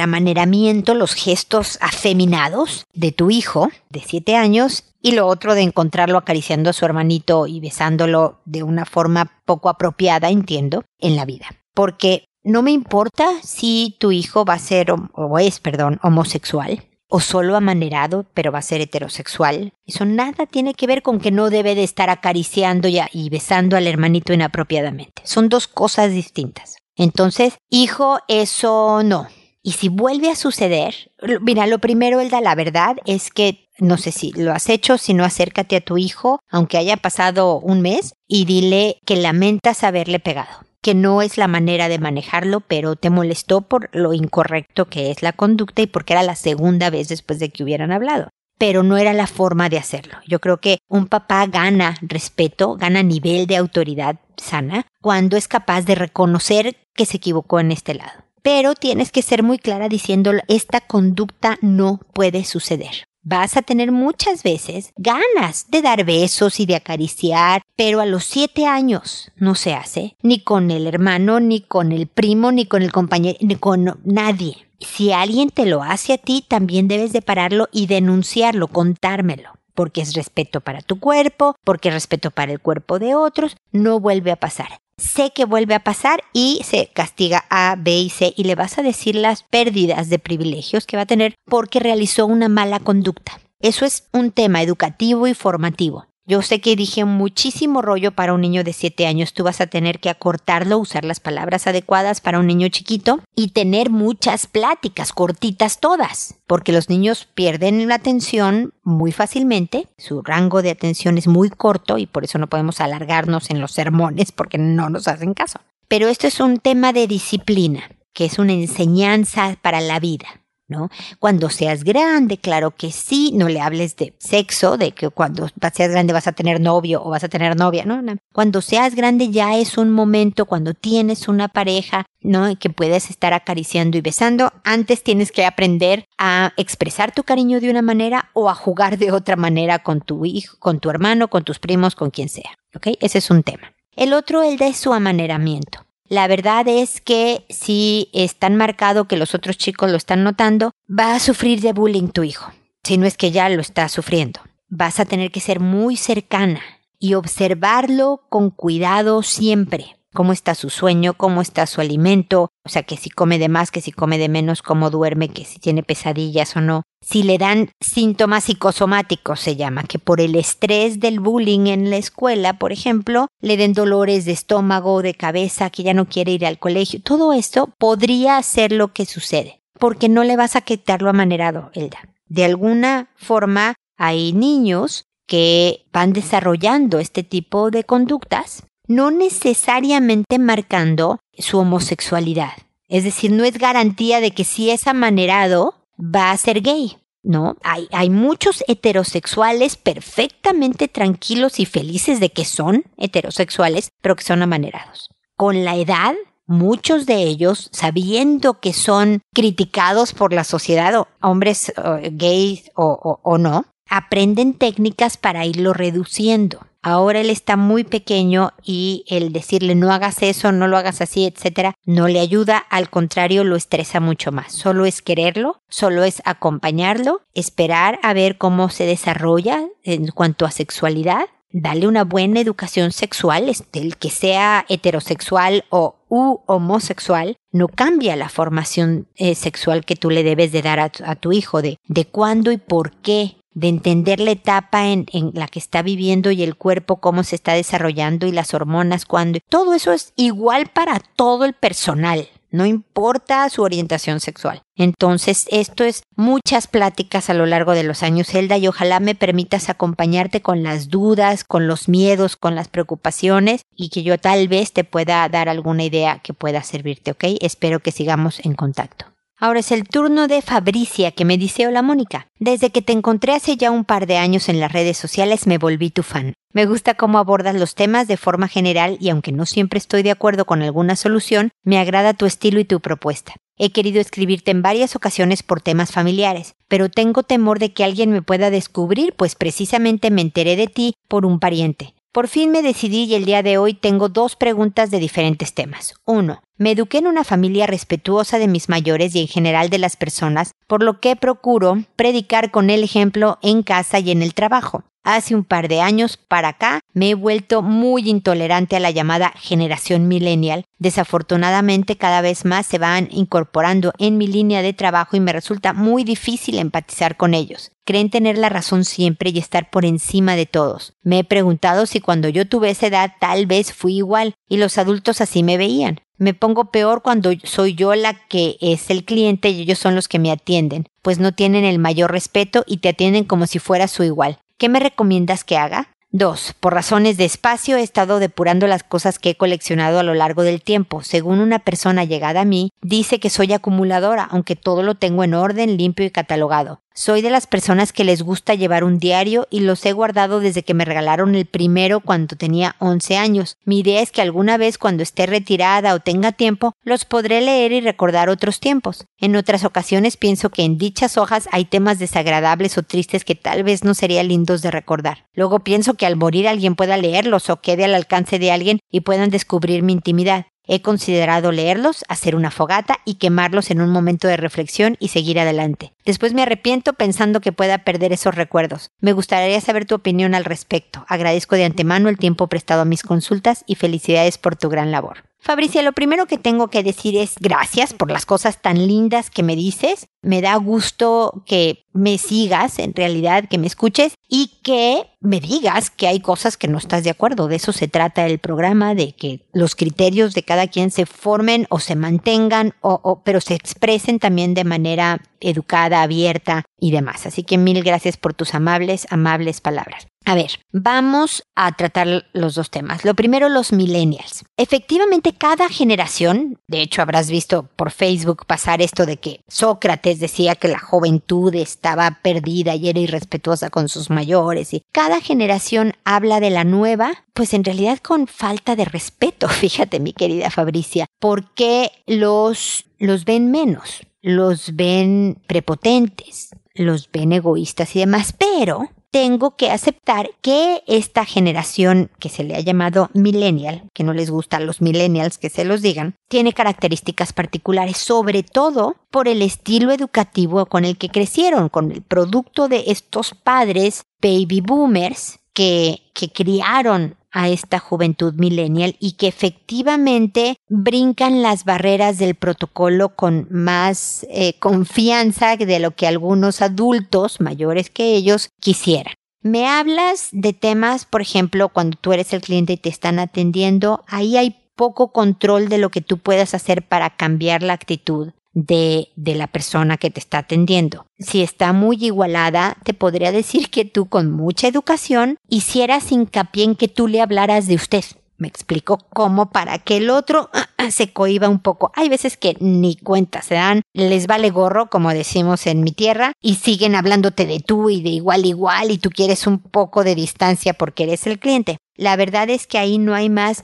amaneramiento, 0.00 0.94
los 0.94 1.14
gestos 1.14 1.78
afeminados 1.80 2.84
de 2.94 3.12
tu 3.12 3.30
hijo 3.30 3.70
de 3.90 4.00
siete 4.00 4.36
años 4.36 4.84
y 5.02 5.12
lo 5.12 5.26
otro 5.26 5.54
de 5.54 5.62
encontrarlo 5.62 6.16
acariciando 6.18 6.70
a 6.70 6.72
su 6.72 6.84
hermanito 6.84 7.46
y 7.46 7.60
besándolo 7.60 8.40
de 8.44 8.62
una 8.62 8.86
forma 8.86 9.42
poco 9.44 9.68
apropiada, 9.68 10.30
entiendo, 10.30 10.84
en 11.00 11.16
la 11.16 11.24
vida. 11.24 11.46
Porque 11.74 12.24
no 12.42 12.62
me 12.62 12.70
importa 12.70 13.28
si 13.42 13.96
tu 13.98 14.12
hijo 14.12 14.44
va 14.44 14.54
a 14.54 14.58
ser 14.58 14.92
o 14.92 15.38
es, 15.38 15.60
perdón, 15.60 15.98
homosexual 16.02 16.84
o 17.08 17.20
solo 17.20 17.56
amanerado, 17.56 18.26
pero 18.34 18.50
va 18.50 18.58
a 18.58 18.62
ser 18.62 18.80
heterosexual. 18.80 19.72
Eso 19.86 20.04
nada 20.04 20.46
tiene 20.46 20.74
que 20.74 20.86
ver 20.86 21.02
con 21.02 21.20
que 21.20 21.30
no 21.30 21.50
debe 21.50 21.74
de 21.74 21.84
estar 21.84 22.10
acariciando 22.10 22.88
ya 22.88 23.08
y 23.12 23.28
besando 23.28 23.76
al 23.76 23.86
hermanito 23.86 24.32
inapropiadamente. 24.32 25.22
Son 25.24 25.48
dos 25.48 25.68
cosas 25.68 26.10
distintas. 26.10 26.76
Entonces, 26.96 27.54
hijo, 27.70 28.18
eso 28.28 29.02
no. 29.02 29.28
Y 29.62 29.72
si 29.72 29.88
vuelve 29.88 30.30
a 30.30 30.36
suceder, 30.36 31.10
mira, 31.40 31.66
lo 31.66 31.78
primero, 31.78 32.20
Elda, 32.20 32.40
la 32.40 32.54
verdad 32.54 32.96
es 33.06 33.30
que 33.30 33.64
no 33.78 33.96
sé 33.96 34.12
si 34.12 34.32
lo 34.32 34.52
has 34.52 34.68
hecho, 34.68 34.98
si 34.98 35.14
no 35.14 35.24
acércate 35.24 35.76
a 35.76 35.80
tu 35.80 35.96
hijo, 35.96 36.38
aunque 36.50 36.78
haya 36.78 36.96
pasado 36.96 37.58
un 37.58 37.80
mes, 37.80 38.14
y 38.28 38.44
dile 38.44 38.98
que 39.04 39.16
lamentas 39.16 39.82
haberle 39.82 40.20
pegado, 40.20 40.66
que 40.80 40.94
no 40.94 41.22
es 41.22 41.38
la 41.38 41.48
manera 41.48 41.88
de 41.88 41.98
manejarlo, 41.98 42.60
pero 42.60 42.94
te 42.94 43.10
molestó 43.10 43.62
por 43.62 43.88
lo 43.92 44.12
incorrecto 44.12 44.84
que 44.84 45.10
es 45.10 45.22
la 45.22 45.32
conducta 45.32 45.82
y 45.82 45.86
porque 45.86 46.12
era 46.12 46.22
la 46.22 46.36
segunda 46.36 46.90
vez 46.90 47.08
después 47.08 47.38
de 47.38 47.48
que 47.48 47.64
hubieran 47.64 47.90
hablado. 47.90 48.28
Pero 48.58 48.82
no 48.82 48.96
era 48.96 49.12
la 49.12 49.26
forma 49.26 49.68
de 49.68 49.78
hacerlo. 49.78 50.16
Yo 50.26 50.40
creo 50.40 50.58
que 50.58 50.78
un 50.88 51.06
papá 51.06 51.46
gana 51.46 51.96
respeto, 52.00 52.76
gana 52.76 53.02
nivel 53.02 53.46
de 53.46 53.56
autoridad 53.56 54.16
sana 54.36 54.86
cuando 55.00 55.36
es 55.36 55.48
capaz 55.48 55.82
de 55.82 55.94
reconocer 55.94 56.76
que 56.94 57.06
se 57.06 57.16
equivocó 57.16 57.60
en 57.60 57.72
este 57.72 57.94
lado. 57.94 58.24
Pero 58.42 58.74
tienes 58.74 59.10
que 59.10 59.22
ser 59.22 59.42
muy 59.42 59.58
clara 59.58 59.88
diciendo 59.88 60.32
esta 60.48 60.80
conducta 60.80 61.58
no 61.62 62.00
puede 62.12 62.44
suceder. 62.44 63.04
Vas 63.26 63.56
a 63.56 63.62
tener 63.62 63.90
muchas 63.90 64.42
veces 64.42 64.92
ganas 64.96 65.70
de 65.70 65.80
dar 65.80 66.04
besos 66.04 66.60
y 66.60 66.66
de 66.66 66.76
acariciar, 66.76 67.62
pero 67.74 68.02
a 68.02 68.06
los 68.06 68.24
siete 68.24 68.66
años 68.66 69.32
no 69.36 69.54
se 69.54 69.72
hace, 69.72 70.18
ni 70.22 70.40
con 70.40 70.70
el 70.70 70.86
hermano, 70.86 71.40
ni 71.40 71.62
con 71.62 71.90
el 71.90 72.06
primo, 72.06 72.52
ni 72.52 72.66
con 72.66 72.82
el 72.82 72.92
compañero, 72.92 73.38
ni 73.40 73.56
con 73.56 73.98
nadie. 74.04 74.58
Si 74.84 75.12
alguien 75.12 75.50
te 75.50 75.66
lo 75.66 75.82
hace 75.82 76.12
a 76.12 76.18
ti, 76.18 76.44
también 76.46 76.86
debes 76.86 77.12
de 77.12 77.22
pararlo 77.22 77.68
y 77.72 77.86
denunciarlo, 77.86 78.68
contármelo 78.68 79.50
porque 79.74 80.00
es 80.00 80.14
respeto 80.14 80.60
para 80.60 80.80
tu 80.80 81.00
cuerpo, 81.00 81.56
porque 81.64 81.88
es 81.88 81.94
respeto 81.94 82.30
para 82.30 82.52
el 82.52 82.60
cuerpo 82.60 82.98
de 82.98 83.14
otros, 83.14 83.56
no 83.72 84.00
vuelve 84.00 84.30
a 84.30 84.36
pasar. 84.36 84.78
Sé 84.96 85.32
que 85.34 85.44
vuelve 85.44 85.74
a 85.74 85.82
pasar 85.82 86.22
y 86.32 86.60
se 86.64 86.88
castiga 86.92 87.44
A, 87.50 87.74
B 87.76 87.98
y 87.98 88.10
C 88.10 88.32
y 88.36 88.44
le 88.44 88.54
vas 88.54 88.78
a 88.78 88.82
decir 88.82 89.16
las 89.16 89.42
pérdidas 89.42 90.08
de 90.08 90.20
privilegios 90.20 90.86
que 90.86 90.96
va 90.96 91.02
a 91.02 91.06
tener 91.06 91.34
porque 91.46 91.80
realizó 91.80 92.26
una 92.26 92.48
mala 92.48 92.78
conducta. 92.78 93.40
Eso 93.60 93.84
es 93.84 94.06
un 94.12 94.30
tema 94.30 94.62
educativo 94.62 95.26
y 95.26 95.34
formativo. 95.34 96.06
Yo 96.26 96.40
sé 96.40 96.62
que 96.62 96.74
dije 96.74 97.04
muchísimo 97.04 97.82
rollo 97.82 98.12
para 98.12 98.32
un 98.32 98.40
niño 98.40 98.64
de 98.64 98.72
7 98.72 99.06
años. 99.06 99.34
Tú 99.34 99.44
vas 99.44 99.60
a 99.60 99.66
tener 99.66 100.00
que 100.00 100.08
acortarlo, 100.08 100.78
usar 100.78 101.04
las 101.04 101.20
palabras 101.20 101.66
adecuadas 101.66 102.22
para 102.22 102.38
un 102.38 102.46
niño 102.46 102.68
chiquito 102.68 103.20
y 103.34 103.48
tener 103.48 103.90
muchas 103.90 104.46
pláticas, 104.46 105.12
cortitas 105.12 105.80
todas, 105.80 106.36
porque 106.46 106.72
los 106.72 106.88
niños 106.88 107.28
pierden 107.34 107.86
la 107.88 107.96
atención 107.96 108.72
muy 108.82 109.12
fácilmente. 109.12 109.86
Su 109.98 110.22
rango 110.22 110.62
de 110.62 110.70
atención 110.70 111.18
es 111.18 111.26
muy 111.26 111.50
corto 111.50 111.98
y 111.98 112.06
por 112.06 112.24
eso 112.24 112.38
no 112.38 112.48
podemos 112.48 112.80
alargarnos 112.80 113.50
en 113.50 113.60
los 113.60 113.72
sermones 113.72 114.32
porque 114.32 114.56
no 114.56 114.88
nos 114.88 115.08
hacen 115.08 115.34
caso. 115.34 115.60
Pero 115.88 116.08
esto 116.08 116.26
es 116.26 116.40
un 116.40 116.58
tema 116.58 116.94
de 116.94 117.06
disciplina, 117.06 117.90
que 118.14 118.24
es 118.24 118.38
una 118.38 118.54
enseñanza 118.54 119.58
para 119.60 119.82
la 119.82 120.00
vida. 120.00 120.40
¿No? 120.68 120.88
Cuando 121.18 121.50
seas 121.50 121.84
grande, 121.84 122.38
claro 122.38 122.70
que 122.72 122.90
sí, 122.90 123.32
no 123.34 123.48
le 123.48 123.60
hables 123.60 123.96
de 123.96 124.14
sexo, 124.18 124.76
de 124.76 124.92
que 124.92 125.10
cuando 125.10 125.48
seas 125.72 125.90
grande 125.90 126.12
vas 126.12 126.26
a 126.26 126.32
tener 126.32 126.60
novio 126.60 127.02
o 127.04 127.10
vas 127.10 127.24
a 127.24 127.28
tener 127.28 127.56
novia, 127.56 127.84
¿no? 127.84 128.02
Cuando 128.32 128.60
seas 128.60 128.94
grande 128.94 129.30
ya 129.30 129.56
es 129.56 129.76
un 129.76 129.90
momento, 129.90 130.46
cuando 130.46 130.74
tienes 130.74 131.28
una 131.28 131.48
pareja, 131.48 132.06
¿no? 132.20 132.58
Que 132.58 132.70
puedes 132.70 133.10
estar 133.10 133.32
acariciando 133.32 133.98
y 133.98 134.00
besando. 134.00 134.52
Antes 134.64 135.02
tienes 135.02 135.32
que 135.32 135.44
aprender 135.44 136.06
a 136.18 136.52
expresar 136.56 137.12
tu 137.12 137.24
cariño 137.24 137.60
de 137.60 137.70
una 137.70 137.82
manera 137.82 138.30
o 138.32 138.48
a 138.48 138.54
jugar 138.54 138.98
de 138.98 139.12
otra 139.12 139.36
manera 139.36 139.80
con 139.80 140.00
tu 140.00 140.24
hijo, 140.24 140.56
con 140.58 140.80
tu 140.80 140.90
hermano, 140.90 141.28
con 141.28 141.44
tus 141.44 141.58
primos, 141.58 141.94
con 141.94 142.10
quien 142.10 142.28
sea, 142.28 142.56
¿ok? 142.74 142.88
Ese 143.00 143.18
es 143.18 143.30
un 143.30 143.42
tema. 143.42 143.72
El 143.96 144.12
otro, 144.12 144.42
el 144.42 144.56
de 144.56 144.72
su 144.72 144.92
amaneramiento. 144.92 145.84
La 146.14 146.28
verdad 146.28 146.68
es 146.68 147.00
que 147.00 147.44
si 147.48 148.08
es 148.12 148.36
tan 148.36 148.54
marcado 148.54 149.08
que 149.08 149.16
los 149.16 149.34
otros 149.34 149.58
chicos 149.58 149.90
lo 149.90 149.96
están 149.96 150.22
notando, 150.22 150.70
va 150.88 151.16
a 151.16 151.18
sufrir 151.18 151.60
de 151.60 151.72
bullying 151.72 152.06
tu 152.06 152.22
hijo, 152.22 152.52
si 152.84 152.98
no 152.98 153.06
es 153.06 153.16
que 153.16 153.32
ya 153.32 153.48
lo 153.48 153.60
está 153.60 153.88
sufriendo. 153.88 154.38
Vas 154.68 155.00
a 155.00 155.06
tener 155.06 155.32
que 155.32 155.40
ser 155.40 155.58
muy 155.58 155.96
cercana 155.96 156.60
y 157.00 157.14
observarlo 157.14 158.22
con 158.28 158.50
cuidado 158.50 159.24
siempre 159.24 159.96
cómo 160.14 160.32
está 160.32 160.54
su 160.54 160.70
sueño, 160.70 161.14
cómo 161.14 161.42
está 161.42 161.66
su 161.66 161.80
alimento, 161.80 162.52
o 162.64 162.68
sea, 162.68 162.84
que 162.84 162.96
si 162.96 163.10
come 163.10 163.40
de 163.40 163.48
más, 163.48 163.72
que 163.72 163.80
si 163.80 163.90
come 163.90 164.16
de 164.16 164.28
menos, 164.28 164.62
cómo 164.62 164.90
duerme, 164.90 165.28
que 165.28 165.44
si 165.44 165.58
tiene 165.58 165.82
pesadillas 165.82 166.54
o 166.54 166.60
no. 166.60 166.84
Si 167.04 167.22
le 167.22 167.36
dan 167.36 167.70
síntomas 167.80 168.44
psicosomáticos, 168.44 169.38
se 169.38 169.56
llama, 169.56 169.82
que 169.82 169.98
por 169.98 170.20
el 170.20 170.34
estrés 170.36 171.00
del 171.00 171.20
bullying 171.20 171.66
en 171.66 171.90
la 171.90 171.96
escuela, 171.96 172.58
por 172.58 172.72
ejemplo, 172.72 173.28
le 173.40 173.56
den 173.56 173.74
dolores 173.74 174.24
de 174.24 174.32
estómago, 174.32 175.02
de 175.02 175.14
cabeza, 175.14 175.68
que 175.68 175.82
ya 175.82 175.92
no 175.92 176.06
quiere 176.06 176.32
ir 176.32 176.46
al 176.46 176.58
colegio. 176.58 177.02
Todo 177.02 177.34
esto 177.34 177.68
podría 177.78 178.42
ser 178.42 178.72
lo 178.72 178.92
que 178.94 179.04
sucede, 179.04 179.60
porque 179.78 180.08
no 180.08 180.24
le 180.24 180.36
vas 180.36 180.56
a 180.56 180.62
quitarlo 180.62 181.10
amanerado, 181.10 181.70
Elda. 181.74 182.08
De 182.26 182.44
alguna 182.44 183.10
forma, 183.16 183.74
hay 183.98 184.32
niños 184.32 185.04
que 185.26 185.84
van 185.92 186.14
desarrollando 186.14 186.98
este 186.98 187.22
tipo 187.22 187.70
de 187.70 187.84
conductas 187.84 188.64
no 188.86 189.10
necesariamente 189.10 190.38
marcando 190.38 191.18
su 191.38 191.58
homosexualidad. 191.58 192.52
Es 192.88 193.04
decir, 193.04 193.32
no 193.32 193.44
es 193.44 193.58
garantía 193.58 194.20
de 194.20 194.30
que 194.30 194.44
si 194.44 194.70
es 194.70 194.86
amanerado 194.86 195.74
va 195.98 196.30
a 196.30 196.36
ser 196.36 196.60
gay. 196.62 196.98
No, 197.22 197.56
hay, 197.62 197.88
hay 197.92 198.10
muchos 198.10 198.62
heterosexuales 198.68 199.76
perfectamente 199.76 200.88
tranquilos 200.88 201.58
y 201.58 201.64
felices 201.64 202.20
de 202.20 202.30
que 202.30 202.44
son 202.44 202.84
heterosexuales, 202.98 203.88
pero 204.02 204.14
que 204.14 204.24
son 204.24 204.42
amanerados. 204.42 205.08
Con 205.36 205.64
la 205.64 205.76
edad, 205.76 206.14
muchos 206.46 207.06
de 207.06 207.22
ellos, 207.22 207.70
sabiendo 207.72 208.60
que 208.60 208.74
son 208.74 209.22
criticados 209.32 210.12
por 210.12 210.34
la 210.34 210.44
sociedad, 210.44 211.06
hombres 211.22 211.72
gays 212.12 212.70
o, 212.74 213.20
o 213.22 213.38
no, 213.38 213.64
aprenden 213.88 214.54
técnicas 214.54 215.16
para 215.16 215.46
irlo 215.46 215.72
reduciendo. 215.72 216.60
Ahora 216.86 217.20
él 217.20 217.30
está 217.30 217.56
muy 217.56 217.82
pequeño 217.82 218.52
y 218.62 219.06
el 219.08 219.32
decirle 219.32 219.74
no 219.74 219.90
hagas 219.90 220.22
eso, 220.22 220.52
no 220.52 220.68
lo 220.68 220.76
hagas 220.76 221.00
así, 221.00 221.24
etcétera, 221.24 221.72
no 221.86 222.08
le 222.08 222.20
ayuda, 222.20 222.58
al 222.58 222.90
contrario 222.90 223.42
lo 223.42 223.56
estresa 223.56 224.00
mucho 224.00 224.32
más. 224.32 224.52
Solo 224.52 224.84
es 224.84 225.00
quererlo, 225.00 225.62
solo 225.70 226.04
es 226.04 226.20
acompañarlo, 226.26 227.22
esperar 227.32 227.98
a 228.02 228.12
ver 228.12 228.36
cómo 228.36 228.68
se 228.68 228.84
desarrolla 228.84 229.64
en 229.82 230.08
cuanto 230.08 230.44
a 230.44 230.50
sexualidad, 230.50 231.24
darle 231.52 231.88
una 231.88 232.04
buena 232.04 232.40
educación 232.40 232.92
sexual, 232.92 233.50
el 233.72 233.96
que 233.96 234.10
sea 234.10 234.66
heterosexual 234.68 235.64
o 235.70 235.96
u 236.10 236.40
homosexual, 236.44 237.38
no 237.50 237.68
cambia 237.68 238.14
la 238.14 238.28
formación 238.28 239.08
eh, 239.16 239.34
sexual 239.34 239.86
que 239.86 239.96
tú 239.96 240.10
le 240.10 240.22
debes 240.22 240.52
de 240.52 240.60
dar 240.60 240.80
a, 240.80 240.92
a 241.06 241.16
tu 241.16 241.32
hijo 241.32 241.62
de, 241.62 241.78
de 241.86 242.04
cuándo 242.04 242.52
y 242.52 242.58
por 242.58 242.90
qué 243.00 243.38
de 243.54 243.68
entender 243.68 244.20
la 244.20 244.32
etapa 244.32 244.88
en, 244.88 245.06
la 245.32 245.48
que 245.48 245.58
está 245.58 245.82
viviendo 245.82 246.30
y 246.30 246.42
el 246.42 246.56
cuerpo, 246.56 247.00
cómo 247.00 247.22
se 247.22 247.36
está 247.36 247.54
desarrollando 247.54 248.26
y 248.26 248.32
las 248.32 248.52
hormonas, 248.52 249.06
cuando. 249.06 249.38
Todo 249.48 249.74
eso 249.74 249.92
es 249.92 250.12
igual 250.16 250.66
para 250.66 251.00
todo 251.16 251.44
el 251.44 251.54
personal. 251.54 252.28
No 252.50 252.66
importa 252.66 253.48
su 253.48 253.62
orientación 253.62 254.20
sexual. 254.20 254.62
Entonces, 254.76 255.46
esto 255.50 255.82
es 255.82 256.04
muchas 256.14 256.68
pláticas 256.68 257.28
a 257.28 257.34
lo 257.34 257.46
largo 257.46 257.72
de 257.72 257.82
los 257.82 258.04
años, 258.04 258.28
Zelda, 258.28 258.56
y 258.58 258.68
ojalá 258.68 259.00
me 259.00 259.16
permitas 259.16 259.68
acompañarte 259.68 260.40
con 260.40 260.62
las 260.62 260.88
dudas, 260.88 261.42
con 261.42 261.66
los 261.66 261.88
miedos, 261.88 262.36
con 262.36 262.54
las 262.54 262.68
preocupaciones 262.68 263.62
y 263.74 263.88
que 263.88 264.04
yo 264.04 264.18
tal 264.18 264.46
vez 264.46 264.72
te 264.72 264.84
pueda 264.84 265.28
dar 265.28 265.48
alguna 265.48 265.82
idea 265.82 266.20
que 266.20 266.32
pueda 266.32 266.62
servirte, 266.62 267.10
¿ok? 267.10 267.24
Espero 267.40 267.80
que 267.80 267.90
sigamos 267.90 268.38
en 268.44 268.54
contacto. 268.54 269.13
Ahora 269.36 269.60
es 269.60 269.72
el 269.72 269.88
turno 269.88 270.28
de 270.28 270.42
Fabricia 270.42 271.10
que 271.10 271.24
me 271.24 271.36
dice 271.36 271.66
hola 271.66 271.82
Mónica. 271.82 272.28
Desde 272.38 272.70
que 272.70 272.82
te 272.82 272.92
encontré 272.92 273.32
hace 273.32 273.56
ya 273.56 273.72
un 273.72 273.84
par 273.84 274.06
de 274.06 274.16
años 274.16 274.48
en 274.48 274.60
las 274.60 274.72
redes 274.72 274.96
sociales 274.96 275.48
me 275.48 275.58
volví 275.58 275.90
tu 275.90 276.04
fan. 276.04 276.34
Me 276.52 276.66
gusta 276.66 276.94
cómo 276.94 277.18
abordas 277.18 277.56
los 277.56 277.74
temas 277.74 278.06
de 278.06 278.16
forma 278.16 278.46
general 278.46 278.96
y 279.00 279.10
aunque 279.10 279.32
no 279.32 279.44
siempre 279.44 279.78
estoy 279.78 280.04
de 280.04 280.12
acuerdo 280.12 280.44
con 280.44 280.62
alguna 280.62 280.94
solución, 280.94 281.50
me 281.64 281.78
agrada 281.78 282.14
tu 282.14 282.26
estilo 282.26 282.60
y 282.60 282.64
tu 282.64 282.78
propuesta. 282.78 283.34
He 283.58 283.72
querido 283.72 284.00
escribirte 284.00 284.52
en 284.52 284.62
varias 284.62 284.94
ocasiones 284.94 285.42
por 285.42 285.60
temas 285.60 285.90
familiares, 285.90 286.54
pero 286.68 286.88
tengo 286.88 287.24
temor 287.24 287.58
de 287.58 287.72
que 287.72 287.82
alguien 287.82 288.10
me 288.10 288.22
pueda 288.22 288.50
descubrir, 288.50 289.14
pues 289.16 289.34
precisamente 289.34 290.12
me 290.12 290.22
enteré 290.22 290.54
de 290.54 290.68
ti 290.68 290.94
por 291.08 291.26
un 291.26 291.40
pariente. 291.40 291.93
Por 292.14 292.28
fin 292.28 292.52
me 292.52 292.62
decidí 292.62 293.06
y 293.06 293.16
el 293.16 293.24
día 293.24 293.42
de 293.42 293.58
hoy 293.58 293.74
tengo 293.74 294.08
dos 294.08 294.36
preguntas 294.36 294.92
de 294.92 295.00
diferentes 295.00 295.52
temas. 295.52 295.94
Uno, 296.04 296.44
me 296.56 296.70
eduqué 296.70 296.98
en 296.98 297.08
una 297.08 297.24
familia 297.24 297.66
respetuosa 297.66 298.38
de 298.38 298.46
mis 298.46 298.68
mayores 298.68 299.16
y 299.16 299.22
en 299.22 299.26
general 299.26 299.68
de 299.68 299.78
las 299.78 299.96
personas, 299.96 300.52
por 300.66 300.82
lo 300.82 301.00
que 301.00 301.16
procuro 301.16 301.78
predicar 301.96 302.50
con 302.50 302.70
el 302.70 302.82
ejemplo 302.82 303.38
en 303.42 303.62
casa 303.62 303.98
y 303.98 304.10
en 304.10 304.22
el 304.22 304.34
trabajo. 304.34 304.84
Hace 305.04 305.34
un 305.34 305.44
par 305.44 305.68
de 305.68 305.82
años 305.82 306.16
para 306.16 306.48
acá 306.48 306.80
me 306.94 307.10
he 307.10 307.14
vuelto 307.14 307.60
muy 307.60 308.08
intolerante 308.08 308.76
a 308.76 308.80
la 308.80 308.90
llamada 308.90 309.34
generación 309.36 310.08
millennial. 310.08 310.64
Desafortunadamente 310.78 311.98
cada 311.98 312.22
vez 312.22 312.46
más 312.46 312.64
se 312.64 312.78
van 312.78 313.08
incorporando 313.10 313.92
en 313.98 314.16
mi 314.16 314.26
línea 314.26 314.62
de 314.62 314.72
trabajo 314.72 315.14
y 315.14 315.20
me 315.20 315.34
resulta 315.34 315.74
muy 315.74 316.04
difícil 316.04 316.58
empatizar 316.58 317.18
con 317.18 317.34
ellos. 317.34 317.70
Creen 317.84 318.08
tener 318.08 318.38
la 318.38 318.48
razón 318.48 318.86
siempre 318.86 319.28
y 319.28 319.38
estar 319.38 319.68
por 319.68 319.84
encima 319.84 320.36
de 320.36 320.46
todos. 320.46 320.94
Me 321.02 321.18
he 321.18 321.24
preguntado 321.24 321.84
si 321.84 322.00
cuando 322.00 322.30
yo 322.30 322.48
tuve 322.48 322.70
esa 322.70 322.86
edad 322.86 323.12
tal 323.20 323.44
vez 323.44 323.74
fui 323.74 323.96
igual 323.96 324.34
y 324.48 324.56
los 324.56 324.78
adultos 324.78 325.20
así 325.20 325.42
me 325.42 325.58
veían. 325.58 326.00
Me 326.24 326.32
pongo 326.32 326.70
peor 326.70 327.02
cuando 327.02 327.32
soy 327.42 327.74
yo 327.74 327.94
la 327.94 328.14
que 328.14 328.56
es 328.62 328.88
el 328.88 329.04
cliente 329.04 329.50
y 329.50 329.60
ellos 329.60 329.78
son 329.78 329.94
los 329.94 330.08
que 330.08 330.18
me 330.18 330.32
atienden, 330.32 330.86
pues 331.02 331.18
no 331.18 331.32
tienen 331.32 331.66
el 331.66 331.78
mayor 331.78 332.10
respeto 332.10 332.64
y 332.66 332.78
te 332.78 332.88
atienden 332.88 333.24
como 333.24 333.46
si 333.46 333.58
fuera 333.58 333.88
su 333.88 334.04
igual. 334.04 334.38
¿Qué 334.56 334.70
me 334.70 334.80
recomiendas 334.80 335.44
que 335.44 335.58
haga? 335.58 335.90
2. 336.12 336.54
Por 336.60 336.72
razones 336.72 337.18
de 337.18 337.26
espacio 337.26 337.76
he 337.76 337.82
estado 337.82 338.20
depurando 338.20 338.66
las 338.66 338.84
cosas 338.84 339.18
que 339.18 339.28
he 339.28 339.36
coleccionado 339.36 339.98
a 339.98 340.02
lo 340.02 340.14
largo 340.14 340.44
del 340.44 340.62
tiempo. 340.62 341.02
Según 341.02 341.40
una 341.40 341.58
persona 341.58 342.04
llegada 342.04 342.40
a 342.40 342.46
mí, 342.46 342.70
dice 342.80 343.20
que 343.20 343.28
soy 343.28 343.52
acumuladora, 343.52 344.24
aunque 344.24 344.56
todo 344.56 344.82
lo 344.82 344.94
tengo 344.94 345.24
en 345.24 345.34
orden, 345.34 345.76
limpio 345.76 346.06
y 346.06 346.10
catalogado. 346.10 346.80
Soy 346.96 347.22
de 347.22 347.30
las 347.30 347.48
personas 347.48 347.92
que 347.92 348.04
les 348.04 348.22
gusta 348.22 348.54
llevar 348.54 348.84
un 348.84 349.00
diario 349.00 349.48
y 349.50 349.60
los 349.60 349.84
he 349.84 349.92
guardado 349.92 350.38
desde 350.38 350.62
que 350.62 350.74
me 350.74 350.84
regalaron 350.84 351.34
el 351.34 351.44
primero 351.44 351.98
cuando 351.98 352.36
tenía 352.36 352.76
11 352.78 353.16
años. 353.16 353.56
Mi 353.64 353.80
idea 353.80 354.00
es 354.00 354.12
que 354.12 354.22
alguna 354.22 354.58
vez 354.58 354.78
cuando 354.78 355.02
esté 355.02 355.26
retirada 355.26 355.92
o 355.94 355.98
tenga 355.98 356.30
tiempo, 356.30 356.72
los 356.84 357.04
podré 357.04 357.40
leer 357.40 357.72
y 357.72 357.80
recordar 357.80 358.28
otros 358.28 358.60
tiempos. 358.60 359.06
En 359.18 359.34
otras 359.34 359.64
ocasiones 359.64 360.16
pienso 360.16 360.50
que 360.50 360.62
en 360.62 360.78
dichas 360.78 361.18
hojas 361.18 361.48
hay 361.50 361.64
temas 361.64 361.98
desagradables 361.98 362.78
o 362.78 362.84
tristes 362.84 363.24
que 363.24 363.34
tal 363.34 363.64
vez 363.64 363.82
no 363.82 363.94
serían 363.94 364.28
lindos 364.28 364.62
de 364.62 364.70
recordar. 364.70 365.26
Luego 365.34 365.64
pienso 365.64 365.94
que 365.94 366.06
al 366.06 366.14
morir 366.14 366.46
alguien 366.46 366.76
pueda 366.76 366.96
leerlos 366.96 367.50
o 367.50 367.60
quede 367.60 367.86
al 367.86 367.96
alcance 367.96 368.38
de 368.38 368.52
alguien 368.52 368.78
y 368.88 369.00
puedan 369.00 369.30
descubrir 369.30 369.82
mi 369.82 369.94
intimidad. 369.94 370.46
He 370.66 370.80
considerado 370.80 371.52
leerlos, 371.52 372.04
hacer 372.08 372.34
una 372.36 372.50
fogata 372.50 372.98
y 373.04 373.14
quemarlos 373.14 373.70
en 373.70 373.80
un 373.80 373.90
momento 373.90 374.28
de 374.28 374.36
reflexión 374.36 374.96
y 374.98 375.08
seguir 375.08 375.38
adelante. 375.38 375.92
Después 376.04 376.32
me 376.32 376.42
arrepiento 376.42 376.94
pensando 376.94 377.40
que 377.40 377.52
pueda 377.52 377.78
perder 377.78 378.12
esos 378.12 378.34
recuerdos. 378.34 378.90
Me 379.00 379.12
gustaría 379.12 379.60
saber 379.60 379.84
tu 379.84 379.94
opinión 379.94 380.34
al 380.34 380.44
respecto. 380.44 381.04
Agradezco 381.08 381.56
de 381.56 381.64
antemano 381.64 382.08
el 382.08 382.18
tiempo 382.18 382.46
prestado 382.46 382.82
a 382.82 382.86
mis 382.86 383.02
consultas 383.02 383.64
y 383.66 383.74
felicidades 383.74 384.38
por 384.38 384.56
tu 384.56 384.68
gran 384.68 384.90
labor. 384.90 385.24
Fabricia, 385.44 385.82
lo 385.82 385.92
primero 385.92 386.24
que 386.24 386.38
tengo 386.38 386.68
que 386.68 386.82
decir 386.82 387.18
es 387.18 387.34
gracias 387.38 387.92
por 387.92 388.10
las 388.10 388.24
cosas 388.24 388.62
tan 388.62 388.86
lindas 388.86 389.28
que 389.28 389.42
me 389.42 389.56
dices. 389.56 390.06
Me 390.22 390.40
da 390.40 390.56
gusto 390.56 391.44
que 391.44 391.84
me 391.92 392.16
sigas, 392.16 392.78
en 392.78 392.94
realidad, 392.94 393.44
que 393.50 393.58
me 393.58 393.66
escuches 393.66 394.14
y 394.26 394.52
que 394.62 395.02
me 395.20 395.40
digas 395.40 395.90
que 395.90 396.08
hay 396.08 396.20
cosas 396.20 396.56
que 396.56 396.66
no 396.66 396.78
estás 396.78 397.04
de 397.04 397.10
acuerdo. 397.10 397.46
De 397.46 397.56
eso 397.56 397.72
se 397.72 397.88
trata 397.88 398.24
el 398.24 398.38
programa, 398.38 398.94
de 398.94 399.14
que 399.14 399.46
los 399.52 399.76
criterios 399.76 400.32
de 400.32 400.44
cada 400.44 400.66
quien 400.66 400.90
se 400.90 401.04
formen 401.04 401.66
o 401.68 401.78
se 401.78 401.94
mantengan, 401.94 402.72
o, 402.80 403.20
pero 403.22 403.42
se 403.42 403.54
expresen 403.54 404.18
también 404.20 404.54
de 404.54 404.64
manera 404.64 405.20
educada, 405.40 406.02
abierta 406.02 406.64
y 406.78 406.90
demás. 406.90 407.26
Así 407.26 407.42
que 407.42 407.58
mil 407.58 407.82
gracias 407.82 408.16
por 408.16 408.34
tus 408.34 408.54
amables, 408.54 409.06
amables 409.10 409.60
palabras. 409.60 410.06
A 410.26 410.34
ver, 410.34 410.58
vamos 410.72 411.44
a 411.54 411.72
tratar 411.72 412.26
los 412.32 412.54
dos 412.54 412.70
temas. 412.70 413.04
Lo 413.04 413.14
primero, 413.14 413.50
los 413.50 413.72
millennials. 413.72 414.44
Efectivamente, 414.56 415.34
cada 415.34 415.68
generación, 415.68 416.58
de 416.66 416.80
hecho 416.80 417.02
habrás 417.02 417.30
visto 417.30 417.68
por 417.76 417.90
Facebook 417.90 418.46
pasar 418.46 418.80
esto 418.80 419.04
de 419.04 419.18
que 419.18 419.40
Sócrates 419.48 420.20
decía 420.20 420.54
que 420.54 420.68
la 420.68 420.78
juventud 420.78 421.54
estaba 421.54 422.20
perdida 422.22 422.74
y 422.74 422.88
era 422.88 423.00
irrespetuosa 423.00 423.68
con 423.68 423.90
sus 423.90 424.08
mayores 424.08 424.72
y 424.72 424.82
cada 424.92 425.20
generación 425.20 425.92
habla 426.04 426.40
de 426.40 426.50
la 426.50 426.64
nueva, 426.64 427.24
pues 427.34 427.52
en 427.52 427.64
realidad 427.64 427.98
con 427.98 428.26
falta 428.26 428.76
de 428.76 428.86
respeto, 428.86 429.48
fíjate 429.50 430.00
mi 430.00 430.14
querida 430.14 430.50
Fabricia, 430.50 431.06
porque 431.20 431.90
los, 432.06 432.86
los 432.98 433.26
ven 433.26 433.50
menos, 433.50 434.00
los 434.24 434.74
ven 434.74 435.36
prepotentes, 435.46 436.48
los 436.72 437.10
ven 437.12 437.32
egoístas 437.32 437.94
y 437.94 437.98
demás, 437.98 438.34
pero 438.36 438.88
tengo 439.10 439.54
que 439.54 439.70
aceptar 439.70 440.30
que 440.40 440.82
esta 440.86 441.26
generación 441.26 442.10
que 442.18 442.30
se 442.30 442.42
le 442.42 442.56
ha 442.56 442.60
llamado 442.60 443.10
millennial, 443.12 443.82
que 443.92 444.02
no 444.02 444.14
les 444.14 444.30
gusta 444.30 444.56
a 444.56 444.60
los 444.60 444.80
millennials 444.80 445.36
que 445.36 445.50
se 445.50 445.66
los 445.66 445.82
digan, 445.82 446.16
tiene 446.26 446.54
características 446.54 447.34
particulares, 447.34 447.98
sobre 447.98 448.42
todo 448.42 448.96
por 449.10 449.28
el 449.28 449.42
estilo 449.42 449.92
educativo 449.92 450.64
con 450.66 450.86
el 450.86 450.96
que 450.96 451.10
crecieron, 451.10 451.68
con 451.68 451.92
el 451.92 452.00
producto 452.00 452.66
de 452.68 452.84
estos 452.86 453.34
padres 453.34 454.06
baby 454.22 454.62
boomers 454.62 455.38
que, 455.52 456.00
que 456.14 456.30
criaron 456.30 457.16
a 457.34 457.48
esta 457.48 457.80
juventud 457.80 458.32
millennial 458.34 458.96
y 459.00 459.12
que 459.12 459.26
efectivamente 459.26 460.56
brincan 460.68 461.42
las 461.42 461.64
barreras 461.64 462.16
del 462.16 462.36
protocolo 462.36 463.10
con 463.10 463.48
más 463.50 464.24
eh, 464.30 464.54
confianza 464.60 465.56
de 465.56 465.78
lo 465.80 465.90
que 465.90 466.06
algunos 466.06 466.62
adultos 466.62 467.40
mayores 467.40 467.90
que 467.90 468.14
ellos 468.14 468.50
quisieran. 468.60 469.14
Me 469.42 469.66
hablas 469.66 470.28
de 470.30 470.52
temas, 470.52 471.04
por 471.04 471.20
ejemplo, 471.20 471.68
cuando 471.68 471.98
tú 472.00 472.12
eres 472.12 472.32
el 472.32 472.40
cliente 472.40 472.74
y 472.74 472.76
te 472.78 472.88
están 472.88 473.18
atendiendo, 473.18 474.04
ahí 474.06 474.36
hay 474.36 474.56
poco 474.76 475.12
control 475.12 475.68
de 475.68 475.78
lo 475.78 475.90
que 475.90 476.00
tú 476.00 476.18
puedas 476.18 476.54
hacer 476.54 476.86
para 476.86 477.10
cambiar 477.10 477.62
la 477.62 477.74
actitud 477.74 478.32
de, 478.54 479.08
de 479.16 479.34
la 479.34 479.48
persona 479.48 479.96
que 479.96 480.10
te 480.10 480.20
está 480.20 480.38
atendiendo. 480.38 481.06
Si 481.18 481.42
está 481.42 481.72
muy 481.72 481.98
igualada, 482.04 482.76
te 482.84 482.94
podría 482.94 483.32
decir 483.32 483.70
que 483.70 483.84
tú 483.84 484.06
con 484.06 484.30
mucha 484.30 484.68
educación 484.68 485.36
hicieras 485.48 486.10
hincapié 486.10 486.64
en 486.64 486.76
que 486.76 486.88
tú 486.88 487.08
le 487.08 487.20
hablaras 487.20 487.66
de 487.66 487.74
usted. 487.74 488.04
Me 488.36 488.48
explico 488.48 488.98
cómo 489.10 489.50
para 489.50 489.78
que 489.78 489.96
el 489.98 490.10
otro 490.10 490.50
ah, 490.52 490.68
ah, 490.76 490.90
se 490.90 491.12
cohiba 491.12 491.48
un 491.48 491.60
poco. 491.60 491.92
Hay 491.94 492.08
veces 492.08 492.36
que 492.36 492.56
ni 492.58 492.96
cuenta 492.96 493.42
se 493.42 493.54
dan, 493.54 493.82
les 493.92 494.26
vale 494.26 494.50
gorro, 494.50 494.90
como 494.90 495.10
decimos 495.10 495.66
en 495.68 495.82
mi 495.82 495.92
tierra, 495.92 496.32
y 496.42 496.56
siguen 496.56 496.96
hablándote 496.96 497.46
de 497.46 497.60
tú 497.60 497.90
y 497.90 498.02
de 498.02 498.10
igual 498.10 498.44
igual 498.44 498.90
y 498.90 498.98
tú 498.98 499.10
quieres 499.10 499.46
un 499.46 499.60
poco 499.60 500.02
de 500.02 500.16
distancia 500.16 500.74
porque 500.74 501.04
eres 501.04 501.26
el 501.28 501.38
cliente. 501.38 501.78
La 501.96 502.16
verdad 502.16 502.50
es 502.50 502.66
que 502.66 502.78
ahí 502.78 502.98
no 502.98 503.14
hay 503.14 503.30
más 503.30 503.62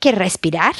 que 0.00 0.10
respirar, 0.10 0.74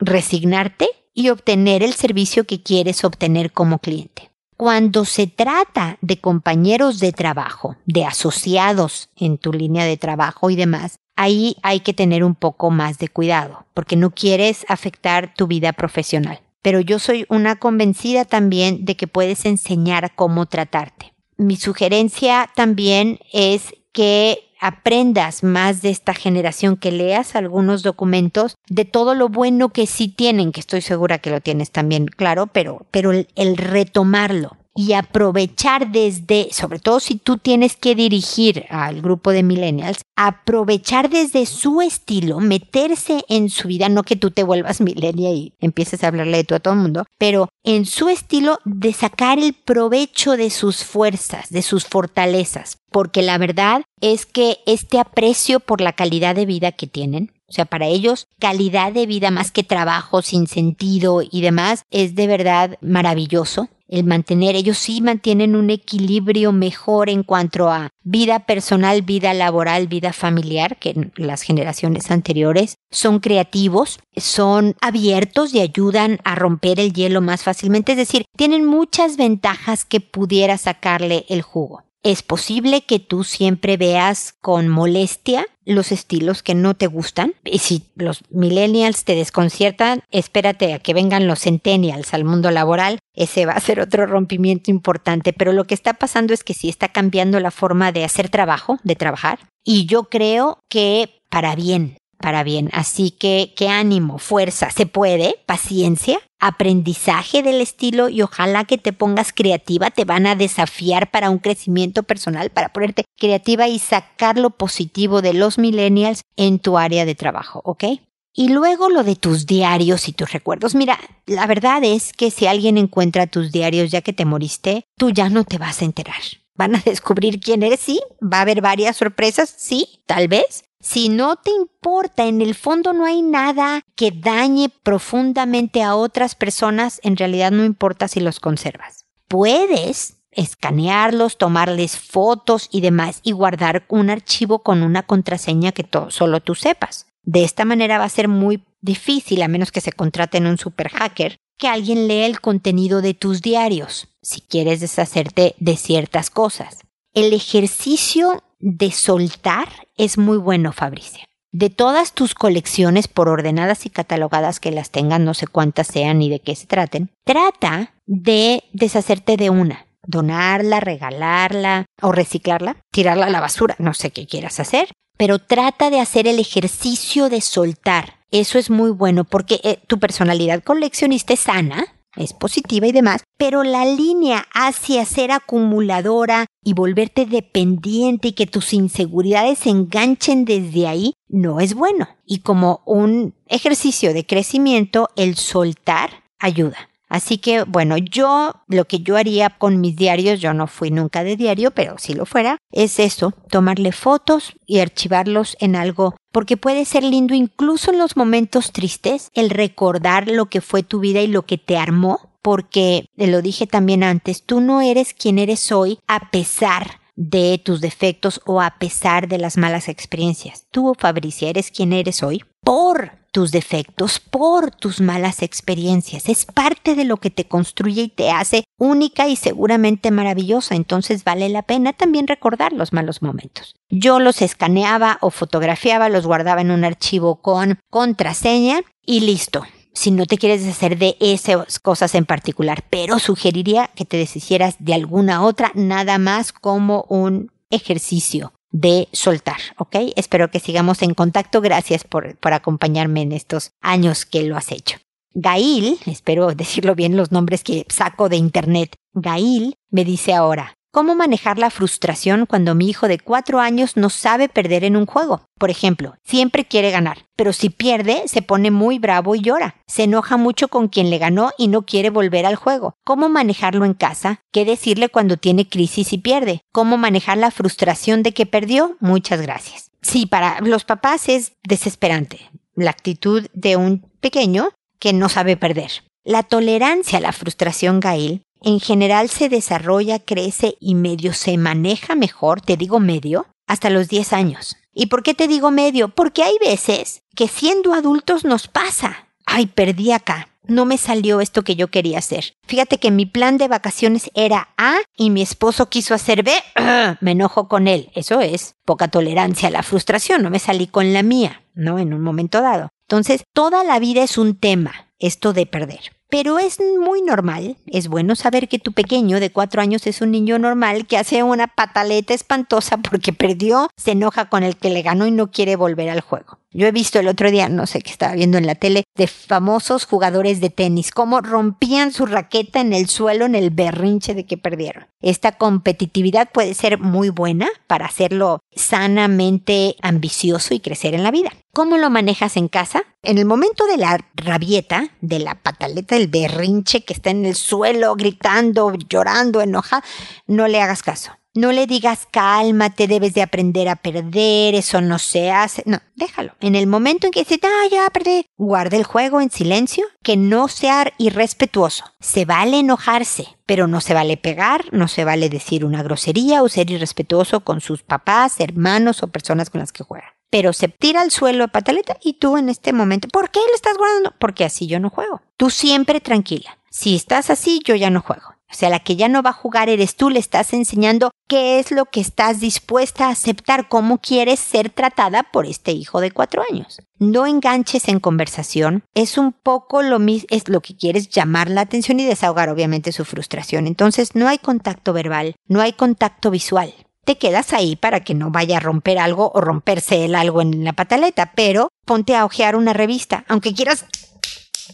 resignarte 0.00 0.88
y 1.14 1.28
obtener 1.28 1.82
el 1.82 1.94
servicio 1.94 2.44
que 2.44 2.62
quieres 2.62 3.04
obtener 3.04 3.52
como 3.52 3.78
cliente. 3.78 4.30
Cuando 4.56 5.04
se 5.04 5.26
trata 5.26 5.96
de 6.02 6.20
compañeros 6.20 6.98
de 6.98 7.12
trabajo, 7.12 7.76
de 7.86 8.04
asociados 8.04 9.08
en 9.16 9.38
tu 9.38 9.52
línea 9.52 9.86
de 9.86 9.96
trabajo 9.96 10.50
y 10.50 10.56
demás, 10.56 10.98
ahí 11.16 11.56
hay 11.62 11.80
que 11.80 11.94
tener 11.94 12.24
un 12.24 12.34
poco 12.34 12.70
más 12.70 12.98
de 12.98 13.08
cuidado, 13.08 13.64
porque 13.72 13.96
no 13.96 14.10
quieres 14.10 14.66
afectar 14.68 15.32
tu 15.34 15.46
vida 15.46 15.72
profesional. 15.72 16.40
Pero 16.62 16.80
yo 16.80 16.98
soy 16.98 17.24
una 17.30 17.56
convencida 17.56 18.24
también 18.26 18.84
de 18.84 18.96
que 18.96 19.06
puedes 19.06 19.46
enseñar 19.46 20.14
cómo 20.14 20.44
tratarte. 20.46 21.14
Mi 21.38 21.56
sugerencia 21.56 22.50
también 22.54 23.18
es 23.32 23.74
que 23.92 24.49
aprendas 24.60 25.42
más 25.42 25.82
de 25.82 25.90
esta 25.90 26.14
generación, 26.14 26.76
que 26.76 26.92
leas 26.92 27.34
algunos 27.34 27.82
documentos 27.82 28.56
de 28.68 28.84
todo 28.84 29.14
lo 29.14 29.28
bueno 29.28 29.70
que 29.70 29.86
sí 29.86 30.08
tienen, 30.08 30.52
que 30.52 30.60
estoy 30.60 30.82
segura 30.82 31.18
que 31.18 31.30
lo 31.30 31.40
tienes 31.40 31.70
también 31.70 32.06
claro, 32.06 32.46
pero, 32.46 32.86
pero 32.90 33.12
el, 33.12 33.28
el 33.34 33.56
retomarlo 33.56 34.59
y 34.74 34.92
aprovechar 34.92 35.90
desde, 35.90 36.48
sobre 36.52 36.78
todo 36.78 37.00
si 37.00 37.16
tú 37.16 37.38
tienes 37.38 37.76
que 37.76 37.94
dirigir 37.94 38.66
al 38.70 39.02
grupo 39.02 39.32
de 39.32 39.42
millennials, 39.42 40.02
aprovechar 40.16 41.10
desde 41.10 41.46
su 41.46 41.80
estilo, 41.80 42.40
meterse 42.40 43.24
en 43.28 43.50
su 43.50 43.68
vida, 43.68 43.88
no 43.88 44.02
que 44.02 44.16
tú 44.16 44.30
te 44.30 44.42
vuelvas 44.42 44.80
millennial 44.80 45.34
y 45.34 45.54
empieces 45.60 46.04
a 46.04 46.08
hablarle 46.08 46.38
de 46.38 46.44
todo 46.44 46.56
a 46.56 46.60
todo 46.60 46.74
el 46.74 46.80
mundo, 46.80 47.04
pero 47.18 47.48
en 47.64 47.84
su 47.84 48.08
estilo 48.08 48.58
de 48.64 48.92
sacar 48.92 49.38
el 49.38 49.54
provecho 49.54 50.36
de 50.36 50.50
sus 50.50 50.84
fuerzas, 50.84 51.50
de 51.50 51.62
sus 51.62 51.84
fortalezas, 51.84 52.78
porque 52.90 53.22
la 53.22 53.38
verdad 53.38 53.82
es 54.00 54.24
que 54.26 54.58
este 54.66 54.98
aprecio 54.98 55.60
por 55.60 55.80
la 55.80 55.92
calidad 55.92 56.34
de 56.34 56.46
vida 56.46 56.72
que 56.72 56.86
tienen, 56.86 57.32
O 57.48 57.52
sea, 57.52 57.64
para 57.64 57.86
ellos, 57.86 58.28
calidad 58.38 58.92
de 58.92 59.06
vida 59.06 59.32
más 59.32 59.50
que 59.50 59.64
trabajo 59.64 60.22
sin 60.22 60.46
sentido 60.46 61.22
y 61.28 61.40
demás 61.40 61.82
es 61.90 62.14
de 62.14 62.28
verdad 62.28 62.78
maravilloso 62.80 63.68
el 63.90 64.04
mantener, 64.04 64.54
ellos 64.54 64.78
sí 64.78 65.00
mantienen 65.00 65.56
un 65.56 65.68
equilibrio 65.68 66.52
mejor 66.52 67.10
en 67.10 67.24
cuanto 67.24 67.70
a 67.70 67.90
vida 68.02 68.46
personal, 68.46 69.02
vida 69.02 69.34
laboral, 69.34 69.88
vida 69.88 70.12
familiar 70.12 70.78
que 70.78 71.10
las 71.16 71.42
generaciones 71.42 72.10
anteriores. 72.10 72.76
Son 72.90 73.18
creativos, 73.18 73.98
son 74.16 74.76
abiertos 74.80 75.52
y 75.54 75.60
ayudan 75.60 76.20
a 76.24 76.36
romper 76.36 76.78
el 76.78 76.92
hielo 76.92 77.20
más 77.20 77.42
fácilmente. 77.42 77.92
Es 77.92 77.98
decir, 77.98 78.26
tienen 78.36 78.64
muchas 78.64 79.16
ventajas 79.16 79.84
que 79.84 80.00
pudiera 80.00 80.56
sacarle 80.56 81.26
el 81.28 81.42
jugo. 81.42 81.82
Es 82.02 82.22
posible 82.22 82.82
que 82.86 82.98
tú 82.98 83.24
siempre 83.24 83.76
veas 83.76 84.34
con 84.40 84.68
molestia 84.68 85.46
los 85.66 85.92
estilos 85.92 86.42
que 86.42 86.54
no 86.54 86.74
te 86.74 86.86
gustan. 86.86 87.34
Y 87.44 87.58
si 87.58 87.90
los 87.94 88.22
millennials 88.30 89.04
te 89.04 89.14
desconciertan, 89.14 90.02
espérate 90.10 90.72
a 90.72 90.78
que 90.78 90.94
vengan 90.94 91.26
los 91.26 91.40
centennials 91.40 92.14
al 92.14 92.24
mundo 92.24 92.50
laboral. 92.50 92.98
Ese 93.14 93.44
va 93.44 93.52
a 93.52 93.60
ser 93.60 93.80
otro 93.80 94.06
rompimiento 94.06 94.70
importante. 94.70 95.34
Pero 95.34 95.52
lo 95.52 95.64
que 95.64 95.74
está 95.74 95.94
pasando 95.94 96.32
es 96.32 96.42
que 96.42 96.54
sí 96.54 96.70
está 96.70 96.88
cambiando 96.88 97.38
la 97.38 97.50
forma 97.50 97.92
de 97.92 98.04
hacer 98.04 98.30
trabajo, 98.30 98.78
de 98.82 98.96
trabajar. 98.96 99.38
Y 99.62 99.84
yo 99.84 100.04
creo 100.04 100.60
que 100.70 101.20
para 101.28 101.54
bien, 101.54 101.98
para 102.20 102.44
bien. 102.44 102.70
Así 102.72 103.10
que, 103.10 103.52
qué 103.56 103.68
ánimo, 103.68 104.18
fuerza, 104.18 104.70
se 104.70 104.86
puede, 104.86 105.36
paciencia, 105.46 106.20
aprendizaje 106.38 107.42
del 107.42 107.60
estilo 107.60 108.08
y 108.08 108.22
ojalá 108.22 108.64
que 108.64 108.78
te 108.78 108.92
pongas 108.92 109.32
creativa, 109.32 109.90
te 109.90 110.04
van 110.04 110.26
a 110.26 110.36
desafiar 110.36 111.10
para 111.10 111.30
un 111.30 111.38
crecimiento 111.38 112.02
personal, 112.02 112.50
para 112.50 112.72
ponerte 112.72 113.04
creativa 113.18 113.68
y 113.68 113.78
sacar 113.78 114.38
lo 114.38 114.50
positivo 114.50 115.22
de 115.22 115.34
los 115.34 115.58
millennials 115.58 116.22
en 116.36 116.58
tu 116.58 116.78
área 116.78 117.04
de 117.04 117.14
trabajo, 117.14 117.60
¿ok? 117.64 117.84
Y 118.32 118.48
luego 118.48 118.88
lo 118.88 119.02
de 119.02 119.16
tus 119.16 119.46
diarios 119.46 120.08
y 120.08 120.12
tus 120.12 120.32
recuerdos. 120.32 120.74
Mira, 120.74 120.98
la 121.26 121.46
verdad 121.46 121.82
es 121.82 122.12
que 122.12 122.30
si 122.30 122.46
alguien 122.46 122.78
encuentra 122.78 123.26
tus 123.26 123.50
diarios 123.50 123.90
ya 123.90 124.02
que 124.02 124.12
te 124.12 124.24
moriste, 124.24 124.84
tú 124.96 125.10
ya 125.10 125.28
no 125.28 125.44
te 125.44 125.58
vas 125.58 125.82
a 125.82 125.84
enterar. 125.84 126.20
Van 126.54 126.76
a 126.76 126.78
descubrir 126.84 127.40
quién 127.40 127.62
eres, 127.62 127.80
sí. 127.80 128.00
Va 128.22 128.38
a 128.38 128.42
haber 128.42 128.60
varias 128.60 128.96
sorpresas, 128.96 129.52
sí, 129.56 130.02
tal 130.06 130.28
vez. 130.28 130.64
Si 130.82 131.10
no 131.10 131.36
te 131.36 131.50
importa, 131.50 132.26
en 132.26 132.40
el 132.40 132.54
fondo 132.54 132.94
no 132.94 133.04
hay 133.04 133.20
nada 133.20 133.82
que 133.96 134.10
dañe 134.10 134.70
profundamente 134.82 135.82
a 135.82 135.94
otras 135.94 136.34
personas, 136.34 137.00
en 137.02 137.18
realidad 137.18 137.50
no 137.50 137.64
importa 137.64 138.08
si 138.08 138.20
los 138.20 138.40
conservas. 138.40 139.04
Puedes 139.28 140.16
escanearlos, 140.32 141.36
tomarles 141.36 141.98
fotos 141.98 142.68
y 142.72 142.80
demás 142.80 143.20
y 143.22 143.32
guardar 143.32 143.84
un 143.88 144.08
archivo 144.08 144.60
con 144.60 144.82
una 144.82 145.02
contraseña 145.02 145.72
que 145.72 145.86
solo 146.08 146.40
tú 146.40 146.54
sepas. 146.54 147.06
De 147.22 147.44
esta 147.44 147.66
manera 147.66 147.98
va 147.98 148.04
a 148.04 148.08
ser 148.08 148.28
muy 148.28 148.64
difícil, 148.80 149.42
a 149.42 149.48
menos 149.48 149.72
que 149.72 149.82
se 149.82 149.92
contraten 149.92 150.46
un 150.46 150.56
super 150.56 150.88
hacker, 150.88 151.36
que 151.58 151.68
alguien 151.68 152.08
lea 152.08 152.24
el 152.24 152.40
contenido 152.40 153.02
de 153.02 153.12
tus 153.12 153.42
diarios, 153.42 154.08
si 154.22 154.40
quieres 154.40 154.80
deshacerte 154.80 155.54
de 155.58 155.76
ciertas 155.76 156.30
cosas. 156.30 156.78
El 157.12 157.34
ejercicio 157.34 158.42
de 158.60 158.92
soltar 158.92 159.68
es 159.96 160.18
muy 160.18 160.38
bueno, 160.38 160.72
Fabricia. 160.72 161.24
De 161.52 161.68
todas 161.68 162.12
tus 162.12 162.34
colecciones, 162.34 163.08
por 163.08 163.28
ordenadas 163.28 163.84
y 163.84 163.90
catalogadas 163.90 164.60
que 164.60 164.70
las 164.70 164.90
tengan, 164.90 165.24
no 165.24 165.34
sé 165.34 165.48
cuántas 165.48 165.88
sean 165.88 166.18
ni 166.18 166.30
de 166.30 166.40
qué 166.40 166.54
se 166.54 166.66
traten, 166.66 167.10
trata 167.24 167.92
de 168.06 168.62
deshacerte 168.72 169.36
de 169.36 169.50
una. 169.50 169.86
Donarla, 170.06 170.80
regalarla 170.80 171.86
o 172.00 172.12
reciclarla, 172.12 172.76
tirarla 172.92 173.26
a 173.26 173.30
la 173.30 173.40
basura, 173.40 173.74
no 173.78 173.94
sé 173.94 174.12
qué 174.12 174.26
quieras 174.26 174.60
hacer, 174.60 174.88
pero 175.18 175.38
trata 175.38 175.90
de 175.90 176.00
hacer 176.00 176.26
el 176.28 176.38
ejercicio 176.38 177.28
de 177.28 177.40
soltar. 177.40 178.14
Eso 178.30 178.58
es 178.58 178.70
muy 178.70 178.90
bueno 178.90 179.24
porque 179.24 179.60
eh, 179.64 179.80
tu 179.86 179.98
personalidad 179.98 180.62
coleccionista 180.62 181.34
es 181.34 181.40
sana, 181.40 181.84
es 182.20 182.32
positiva 182.32 182.86
y 182.86 182.92
demás, 182.92 183.22
pero 183.38 183.62
la 183.62 183.84
línea 183.84 184.46
hacia 184.52 185.04
ser 185.04 185.32
acumuladora 185.32 186.46
y 186.62 186.74
volverte 186.74 187.26
dependiente 187.26 188.28
y 188.28 188.32
que 188.32 188.46
tus 188.46 188.72
inseguridades 188.72 189.60
se 189.60 189.70
enganchen 189.70 190.44
desde 190.44 190.86
ahí 190.86 191.14
no 191.28 191.60
es 191.60 191.74
bueno. 191.74 192.08
Y 192.26 192.40
como 192.40 192.82
un 192.84 193.34
ejercicio 193.46 194.12
de 194.12 194.26
crecimiento, 194.26 195.08
el 195.16 195.36
soltar 195.36 196.24
ayuda. 196.38 196.89
Así 197.10 197.38
que, 197.38 197.64
bueno, 197.64 197.98
yo 197.98 198.54
lo 198.68 198.86
que 198.86 199.00
yo 199.00 199.16
haría 199.16 199.50
con 199.50 199.80
mis 199.80 199.96
diarios, 199.96 200.40
yo 200.40 200.54
no 200.54 200.68
fui 200.68 200.92
nunca 200.92 201.24
de 201.24 201.36
diario, 201.36 201.72
pero 201.72 201.96
si 201.98 202.14
lo 202.14 202.24
fuera, 202.24 202.56
es 202.70 203.00
eso, 203.00 203.34
tomarle 203.50 203.90
fotos 203.90 204.54
y 204.64 204.78
archivarlos 204.78 205.56
en 205.58 205.74
algo, 205.74 206.14
porque 206.30 206.56
puede 206.56 206.84
ser 206.84 207.02
lindo 207.02 207.34
incluso 207.34 207.90
en 207.90 207.98
los 207.98 208.16
momentos 208.16 208.70
tristes, 208.70 209.28
el 209.34 209.50
recordar 209.50 210.30
lo 210.30 210.46
que 210.46 210.60
fue 210.60 210.84
tu 210.84 211.00
vida 211.00 211.20
y 211.20 211.26
lo 211.26 211.42
que 211.42 211.58
te 211.58 211.76
armó, 211.76 212.30
porque, 212.42 213.06
lo 213.16 213.42
dije 213.42 213.66
también 213.66 214.04
antes, 214.04 214.44
tú 214.44 214.60
no 214.60 214.80
eres 214.80 215.12
quien 215.12 215.40
eres 215.40 215.72
hoy 215.72 215.98
a 216.06 216.30
pesar 216.30 216.99
de 217.20 217.60
tus 217.62 217.82
defectos 217.82 218.40
o 218.46 218.62
a 218.62 218.78
pesar 218.78 219.28
de 219.28 219.36
las 219.36 219.58
malas 219.58 219.90
experiencias. 219.90 220.64
Tú, 220.70 220.94
Fabricia, 220.98 221.50
eres 221.50 221.70
quien 221.70 221.92
eres 221.92 222.22
hoy 222.22 222.42
por 222.64 223.12
tus 223.30 223.52
defectos, 223.52 224.20
por 224.20 224.70
tus 224.70 225.02
malas 225.02 225.42
experiencias. 225.42 226.30
Es 226.30 226.46
parte 226.46 226.94
de 226.94 227.04
lo 227.04 227.18
que 227.18 227.28
te 227.28 227.44
construye 227.44 228.02
y 228.02 228.08
te 228.08 228.30
hace 228.30 228.64
única 228.78 229.28
y 229.28 229.36
seguramente 229.36 230.10
maravillosa. 230.10 230.74
Entonces 230.74 231.22
vale 231.22 231.50
la 231.50 231.62
pena 231.62 231.92
también 231.92 232.26
recordar 232.26 232.72
los 232.72 232.94
malos 232.94 233.20
momentos. 233.20 233.76
Yo 233.90 234.18
los 234.18 234.40
escaneaba 234.40 235.18
o 235.20 235.30
fotografiaba, 235.30 236.08
los 236.08 236.26
guardaba 236.26 236.62
en 236.62 236.70
un 236.70 236.84
archivo 236.84 237.42
con 237.42 237.78
contraseña 237.90 238.80
y 239.04 239.20
listo. 239.20 239.64
Si 240.00 240.10
no 240.10 240.24
te 240.24 240.38
quieres 240.38 240.64
deshacer 240.64 240.96
de 240.96 241.18
esas 241.20 241.78
cosas 241.78 242.14
en 242.14 242.24
particular, 242.24 242.82
pero 242.88 243.18
sugeriría 243.18 243.90
que 243.94 244.06
te 244.06 244.16
deshicieras 244.16 244.76
de 244.78 244.94
alguna 244.94 245.42
otra, 245.42 245.72
nada 245.74 246.16
más 246.16 246.54
como 246.54 247.04
un 247.10 247.52
ejercicio 247.68 248.54
de 248.70 249.08
soltar, 249.12 249.58
¿ok? 249.76 249.96
Espero 250.16 250.50
que 250.50 250.58
sigamos 250.58 251.02
en 251.02 251.12
contacto. 251.12 251.60
Gracias 251.60 252.04
por, 252.04 252.38
por 252.38 252.54
acompañarme 252.54 253.20
en 253.20 253.32
estos 253.32 253.72
años 253.82 254.24
que 254.24 254.42
lo 254.44 254.56
has 254.56 254.72
hecho. 254.72 254.96
Gail, 255.34 255.98
espero 256.06 256.54
decirlo 256.54 256.94
bien 256.94 257.18
los 257.18 257.30
nombres 257.30 257.62
que 257.62 257.84
saco 257.90 258.30
de 258.30 258.36
internet, 258.36 258.96
Gail 259.12 259.74
me 259.90 260.06
dice 260.06 260.32
ahora, 260.32 260.78
¿Cómo 260.92 261.14
manejar 261.14 261.56
la 261.56 261.70
frustración 261.70 262.46
cuando 262.46 262.74
mi 262.74 262.88
hijo 262.88 263.06
de 263.06 263.20
cuatro 263.20 263.60
años 263.60 263.96
no 263.96 264.10
sabe 264.10 264.48
perder 264.48 264.82
en 264.82 264.96
un 264.96 265.06
juego? 265.06 265.42
Por 265.56 265.70
ejemplo, 265.70 266.16
siempre 266.24 266.64
quiere 266.64 266.90
ganar, 266.90 267.26
pero 267.36 267.52
si 267.52 267.70
pierde 267.70 268.22
se 268.26 268.42
pone 268.42 268.72
muy 268.72 268.98
bravo 268.98 269.36
y 269.36 269.40
llora. 269.40 269.76
Se 269.86 270.02
enoja 270.02 270.36
mucho 270.36 270.66
con 270.66 270.88
quien 270.88 271.08
le 271.08 271.18
ganó 271.18 271.52
y 271.56 271.68
no 271.68 271.82
quiere 271.82 272.10
volver 272.10 272.44
al 272.44 272.56
juego. 272.56 272.94
¿Cómo 273.04 273.28
manejarlo 273.28 273.84
en 273.84 273.94
casa? 273.94 274.40
¿Qué 274.50 274.64
decirle 274.64 275.08
cuando 275.08 275.36
tiene 275.36 275.68
crisis 275.68 276.12
y 276.12 276.18
pierde? 276.18 276.62
¿Cómo 276.72 276.96
manejar 276.96 277.38
la 277.38 277.52
frustración 277.52 278.24
de 278.24 278.32
que 278.34 278.46
perdió? 278.46 278.96
Muchas 278.98 279.40
gracias. 279.40 279.92
Sí, 280.02 280.26
para 280.26 280.60
los 280.60 280.84
papás 280.84 281.28
es 281.28 281.52
desesperante 281.62 282.50
la 282.74 282.90
actitud 282.90 283.46
de 283.52 283.76
un 283.76 284.10
pequeño 284.20 284.70
que 284.98 285.12
no 285.12 285.28
sabe 285.28 285.56
perder. 285.56 285.90
La 286.24 286.42
tolerancia 286.42 287.18
a 287.18 287.22
la 287.22 287.32
frustración, 287.32 288.00
Gail, 288.00 288.42
en 288.62 288.80
general 288.80 289.28
se 289.28 289.48
desarrolla, 289.48 290.18
crece 290.18 290.76
y 290.80 290.94
medio 290.94 291.32
se 291.32 291.56
maneja 291.56 292.14
mejor, 292.14 292.60
te 292.60 292.76
digo 292.76 293.00
medio, 293.00 293.46
hasta 293.66 293.90
los 293.90 294.08
10 294.08 294.32
años. 294.32 294.76
¿Y 294.92 295.06
por 295.06 295.22
qué 295.22 295.34
te 295.34 295.48
digo 295.48 295.70
medio? 295.70 296.08
Porque 296.08 296.42
hay 296.42 296.58
veces 296.58 297.22
que 297.34 297.48
siendo 297.48 297.94
adultos 297.94 298.44
nos 298.44 298.68
pasa. 298.68 299.28
Ay, 299.46 299.66
perdí 299.66 300.12
acá. 300.12 300.48
No 300.66 300.84
me 300.84 300.98
salió 300.98 301.40
esto 301.40 301.62
que 301.62 301.74
yo 301.74 301.88
quería 301.88 302.18
hacer. 302.18 302.54
Fíjate 302.66 302.98
que 302.98 303.10
mi 303.10 303.26
plan 303.26 303.58
de 303.58 303.66
vacaciones 303.66 304.30
era 304.34 304.68
A 304.76 304.98
y 305.16 305.30
mi 305.30 305.42
esposo 305.42 305.88
quiso 305.88 306.14
hacer 306.14 306.42
B. 306.42 306.52
Me 307.20 307.32
enojo 307.32 307.66
con 307.66 307.88
él. 307.88 308.10
Eso 308.14 308.40
es 308.40 308.74
poca 308.84 309.08
tolerancia 309.08 309.68
a 309.68 309.72
la 309.72 309.82
frustración. 309.82 310.42
No 310.42 310.50
me 310.50 310.58
salí 310.58 310.86
con 310.86 311.12
la 311.12 311.22
mía, 311.22 311.62
¿no? 311.74 311.98
En 311.98 312.14
un 312.14 312.20
momento 312.20 312.60
dado. 312.60 312.90
Entonces, 313.02 313.42
toda 313.52 313.82
la 313.82 313.98
vida 313.98 314.22
es 314.22 314.38
un 314.38 314.54
tema, 314.56 315.08
esto 315.18 315.52
de 315.52 315.66
perder. 315.66 316.12
Pero 316.30 316.60
es 316.60 316.78
muy 317.00 317.22
normal, 317.22 317.76
es 317.86 318.06
bueno 318.06 318.36
saber 318.36 318.68
que 318.68 318.78
tu 318.78 318.92
pequeño 318.92 319.40
de 319.40 319.50
cuatro 319.50 319.82
años 319.82 320.06
es 320.06 320.20
un 320.20 320.30
niño 320.30 320.60
normal 320.60 321.08
que 321.08 321.18
hace 321.18 321.42
una 321.42 321.66
pataleta 321.66 322.34
espantosa 322.34 322.98
porque 322.98 323.32
perdió, 323.32 323.90
se 323.96 324.12
enoja 324.12 324.48
con 324.48 324.62
el 324.62 324.76
que 324.76 324.90
le 324.90 325.02
ganó 325.02 325.26
y 325.26 325.32
no 325.32 325.50
quiere 325.50 325.74
volver 325.74 326.08
al 326.08 326.20
juego. 326.20 326.59
Yo 326.72 326.86
he 326.86 326.92
visto 326.92 327.18
el 327.18 327.26
otro 327.26 327.50
día, 327.50 327.68
no 327.68 327.86
sé 327.88 328.00
qué 328.00 328.12
estaba 328.12 328.34
viendo 328.34 328.56
en 328.56 328.66
la 328.66 328.76
tele, 328.76 329.02
de 329.16 329.26
famosos 329.26 330.06
jugadores 330.06 330.60
de 330.60 330.70
tenis, 330.70 331.10
cómo 331.10 331.40
rompían 331.40 332.12
su 332.12 332.26
raqueta 332.26 332.80
en 332.80 332.92
el 332.92 333.08
suelo 333.08 333.44
en 333.44 333.56
el 333.56 333.70
berrinche 333.70 334.34
de 334.34 334.46
que 334.46 334.56
perdieron. 334.56 335.08
Esta 335.20 335.58
competitividad 335.58 336.48
puede 336.52 336.74
ser 336.74 336.98
muy 336.98 337.28
buena 337.28 337.68
para 337.88 338.06
hacerlo 338.06 338.60
sanamente 338.72 339.96
ambicioso 340.00 340.72
y 340.72 340.78
crecer 340.78 341.14
en 341.14 341.24
la 341.24 341.32
vida. 341.32 341.52
¿Cómo 341.72 341.98
lo 341.98 342.08
manejas 342.08 342.56
en 342.56 342.68
casa? 342.68 343.02
En 343.24 343.38
el 343.38 343.46
momento 343.46 343.86
de 343.86 343.96
la 343.96 344.18
rabieta, 344.36 345.08
de 345.20 345.40
la 345.40 345.56
pataleta, 345.56 346.14
del 346.14 346.28
berrinche 346.28 347.04
que 347.04 347.12
está 347.12 347.30
en 347.30 347.46
el 347.46 347.56
suelo, 347.56 348.14
gritando, 348.14 348.94
llorando, 348.94 349.60
enoja, 349.60 350.04
no 350.46 350.68
le 350.68 350.80
hagas 350.80 351.02
caso. 351.02 351.32
No 351.52 351.72
le 351.72 351.88
digas 351.88 352.28
cálmate, 352.30 353.08
debes 353.08 353.34
de 353.34 353.42
aprender 353.42 353.88
a 353.88 353.96
perder, 353.96 354.76
eso 354.76 355.00
no 355.00 355.18
se 355.18 355.50
hace. 355.50 355.82
No, 355.84 355.98
déjalo. 356.14 356.54
En 356.60 356.76
el 356.76 356.86
momento 356.86 357.26
en 357.26 357.32
que 357.32 357.40
dice, 357.40 357.58
ah, 357.64 357.88
ya 357.90 358.08
perdí, 358.10 358.46
guarda 358.56 358.96
el 358.96 359.02
juego 359.02 359.40
en 359.40 359.50
silencio, 359.50 360.06
que 360.22 360.36
no 360.36 360.68
sea 360.68 361.12
irrespetuoso. 361.18 362.04
Se 362.20 362.44
vale 362.44 362.78
enojarse, 362.78 363.56
pero 363.66 363.88
no 363.88 364.00
se 364.00 364.14
vale 364.14 364.36
pegar, 364.36 364.84
no 364.92 365.08
se 365.08 365.24
vale 365.24 365.48
decir 365.48 365.84
una 365.84 366.04
grosería 366.04 366.62
o 366.62 366.68
ser 366.68 366.88
irrespetuoso 366.88 367.60
con 367.60 367.80
sus 367.80 368.04
papás, 368.04 368.60
hermanos 368.60 369.24
o 369.24 369.26
personas 369.26 369.70
con 369.70 369.80
las 369.80 369.90
que 369.90 370.04
juega. 370.04 370.36
Pero 370.50 370.72
se 370.72 370.86
tira 370.86 371.20
al 371.20 371.32
suelo 371.32 371.64
a 371.64 371.68
pataleta 371.68 372.16
y 372.22 372.34
tú 372.34 372.58
en 372.58 372.68
este 372.68 372.92
momento, 372.92 373.26
¿por 373.26 373.50
qué 373.50 373.58
le 373.58 373.74
estás 373.74 373.96
guardando? 373.98 374.34
Porque 374.38 374.64
así 374.64 374.86
yo 374.86 375.00
no 375.00 375.10
juego. 375.10 375.42
Tú 375.56 375.70
siempre 375.70 376.20
tranquila. 376.20 376.78
Si 376.90 377.16
estás 377.16 377.50
así, 377.50 377.80
yo 377.84 377.96
ya 377.96 378.10
no 378.10 378.20
juego. 378.20 378.54
O 378.70 378.74
sea, 378.74 378.88
la 378.88 379.00
que 379.00 379.16
ya 379.16 379.28
no 379.28 379.42
va 379.42 379.50
a 379.50 379.54
jugar 379.54 379.88
eres 379.88 380.14
tú, 380.14 380.30
le 380.30 380.38
estás 380.38 380.72
enseñando 380.72 381.32
qué 381.48 381.80
es 381.80 381.90
lo 381.90 382.04
que 382.04 382.20
estás 382.20 382.60
dispuesta 382.60 383.26
a 383.26 383.30
aceptar, 383.30 383.88
cómo 383.88 384.18
quieres 384.18 384.60
ser 384.60 384.90
tratada 384.90 385.42
por 385.42 385.66
este 385.66 385.92
hijo 385.92 386.20
de 386.20 386.30
cuatro 386.30 386.62
años. 386.70 387.00
No 387.18 387.46
enganches 387.46 388.08
en 388.08 388.20
conversación, 388.20 389.02
es 389.14 389.36
un 389.36 389.52
poco 389.52 390.02
lo 390.02 390.20
mismo, 390.20 390.46
es 390.50 390.68
lo 390.68 390.80
que 390.80 390.96
quieres 390.96 391.28
llamar 391.28 391.68
la 391.68 391.80
atención 391.80 392.20
y 392.20 392.24
desahogar 392.24 392.68
obviamente 392.68 393.12
su 393.12 393.24
frustración. 393.24 393.88
Entonces 393.88 394.34
no 394.34 394.48
hay 394.48 394.58
contacto 394.58 395.12
verbal, 395.12 395.56
no 395.66 395.80
hay 395.80 395.92
contacto 395.92 396.50
visual. 396.50 396.94
Te 397.24 397.36
quedas 397.36 397.72
ahí 397.72 397.96
para 397.96 398.20
que 398.20 398.34
no 398.34 398.50
vaya 398.50 398.78
a 398.78 398.80
romper 398.80 399.18
algo 399.18 399.50
o 399.54 399.60
romperse 399.60 400.24
el 400.24 400.34
algo 400.34 400.62
en 400.62 400.84
la 400.84 400.92
pataleta, 400.92 401.52
pero 401.54 401.88
ponte 402.06 402.34
a 402.36 402.44
ojear 402.44 402.76
una 402.76 402.92
revista, 402.92 403.44
aunque 403.48 403.74
quieras 403.74 404.06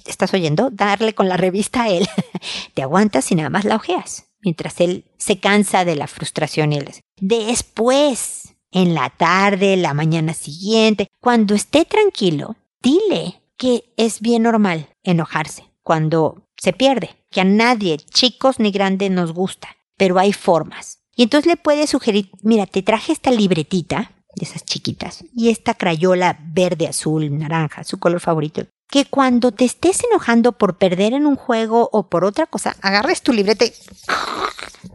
¿estás 0.07 0.35
oyendo? 0.35 0.71
Darle 0.71 1.15
con 1.15 1.29
la 1.29 1.37
revista 1.37 1.85
a 1.85 1.89
él. 1.89 2.07
Te 2.75 2.83
aguantas 2.83 3.31
y 3.33 3.35
nada 3.35 3.51
más 3.51 3.65
la 3.65 3.77
ojeas, 3.77 4.27
mientras 4.41 4.81
él 4.81 5.05
se 5.19 5.39
cansa 5.41 5.85
de 5.85 5.97
la 5.97 6.07
frustración 6.07 6.73
y 6.73 6.79
él 6.79 6.91
Después, 7.19 8.55
en 8.71 8.95
la 8.95 9.11
tarde, 9.11 9.77
la 9.77 9.95
mañana 9.95 10.35
siguiente, 10.35 11.09
cuando 11.21 11.55
esté 11.55 11.85
tranquilo, 11.85 12.57
dile 12.83 13.41
que 13.57 13.93
es 13.97 14.21
bien 14.21 14.43
normal 14.43 14.89
enojarse 15.03 15.65
cuando 15.83 16.43
se 16.57 16.73
pierde, 16.73 17.11
que 17.31 17.41
a 17.41 17.45
nadie, 17.45 17.97
chicos 17.99 18.59
ni 18.59 18.71
grandes, 18.71 19.11
nos 19.11 19.33
gusta, 19.33 19.69
pero 19.97 20.19
hay 20.19 20.33
formas. 20.33 20.99
Y 21.15 21.23
entonces 21.23 21.47
le 21.47 21.57
puedes 21.57 21.91
sugerir, 21.91 22.31
mira, 22.43 22.67
te 22.67 22.83
traje 22.83 23.13
esta 23.13 23.31
libretita 23.31 24.13
de 24.35 24.45
esas 24.45 24.65
chiquitas 24.65 25.25
y 25.35 25.49
esta 25.49 25.75
crayola 25.75 26.39
verde, 26.43 26.87
azul, 26.87 27.39
naranja, 27.39 27.85
su 27.85 27.99
color 27.99 28.21
favorito 28.21 28.67
que 28.89 29.05
cuando 29.05 29.53
te 29.53 29.65
estés 29.65 30.03
enojando 30.05 30.53
por 30.53 30.79
perder 30.79 31.13
en 31.13 31.27
un 31.27 31.37
juego 31.37 31.89
o 31.93 32.09
por 32.09 32.25
otra 32.25 32.47
cosa, 32.47 32.77
agarres 32.83 33.23
tu 33.23 33.33
libreta 33.33 33.65
y 33.65 33.73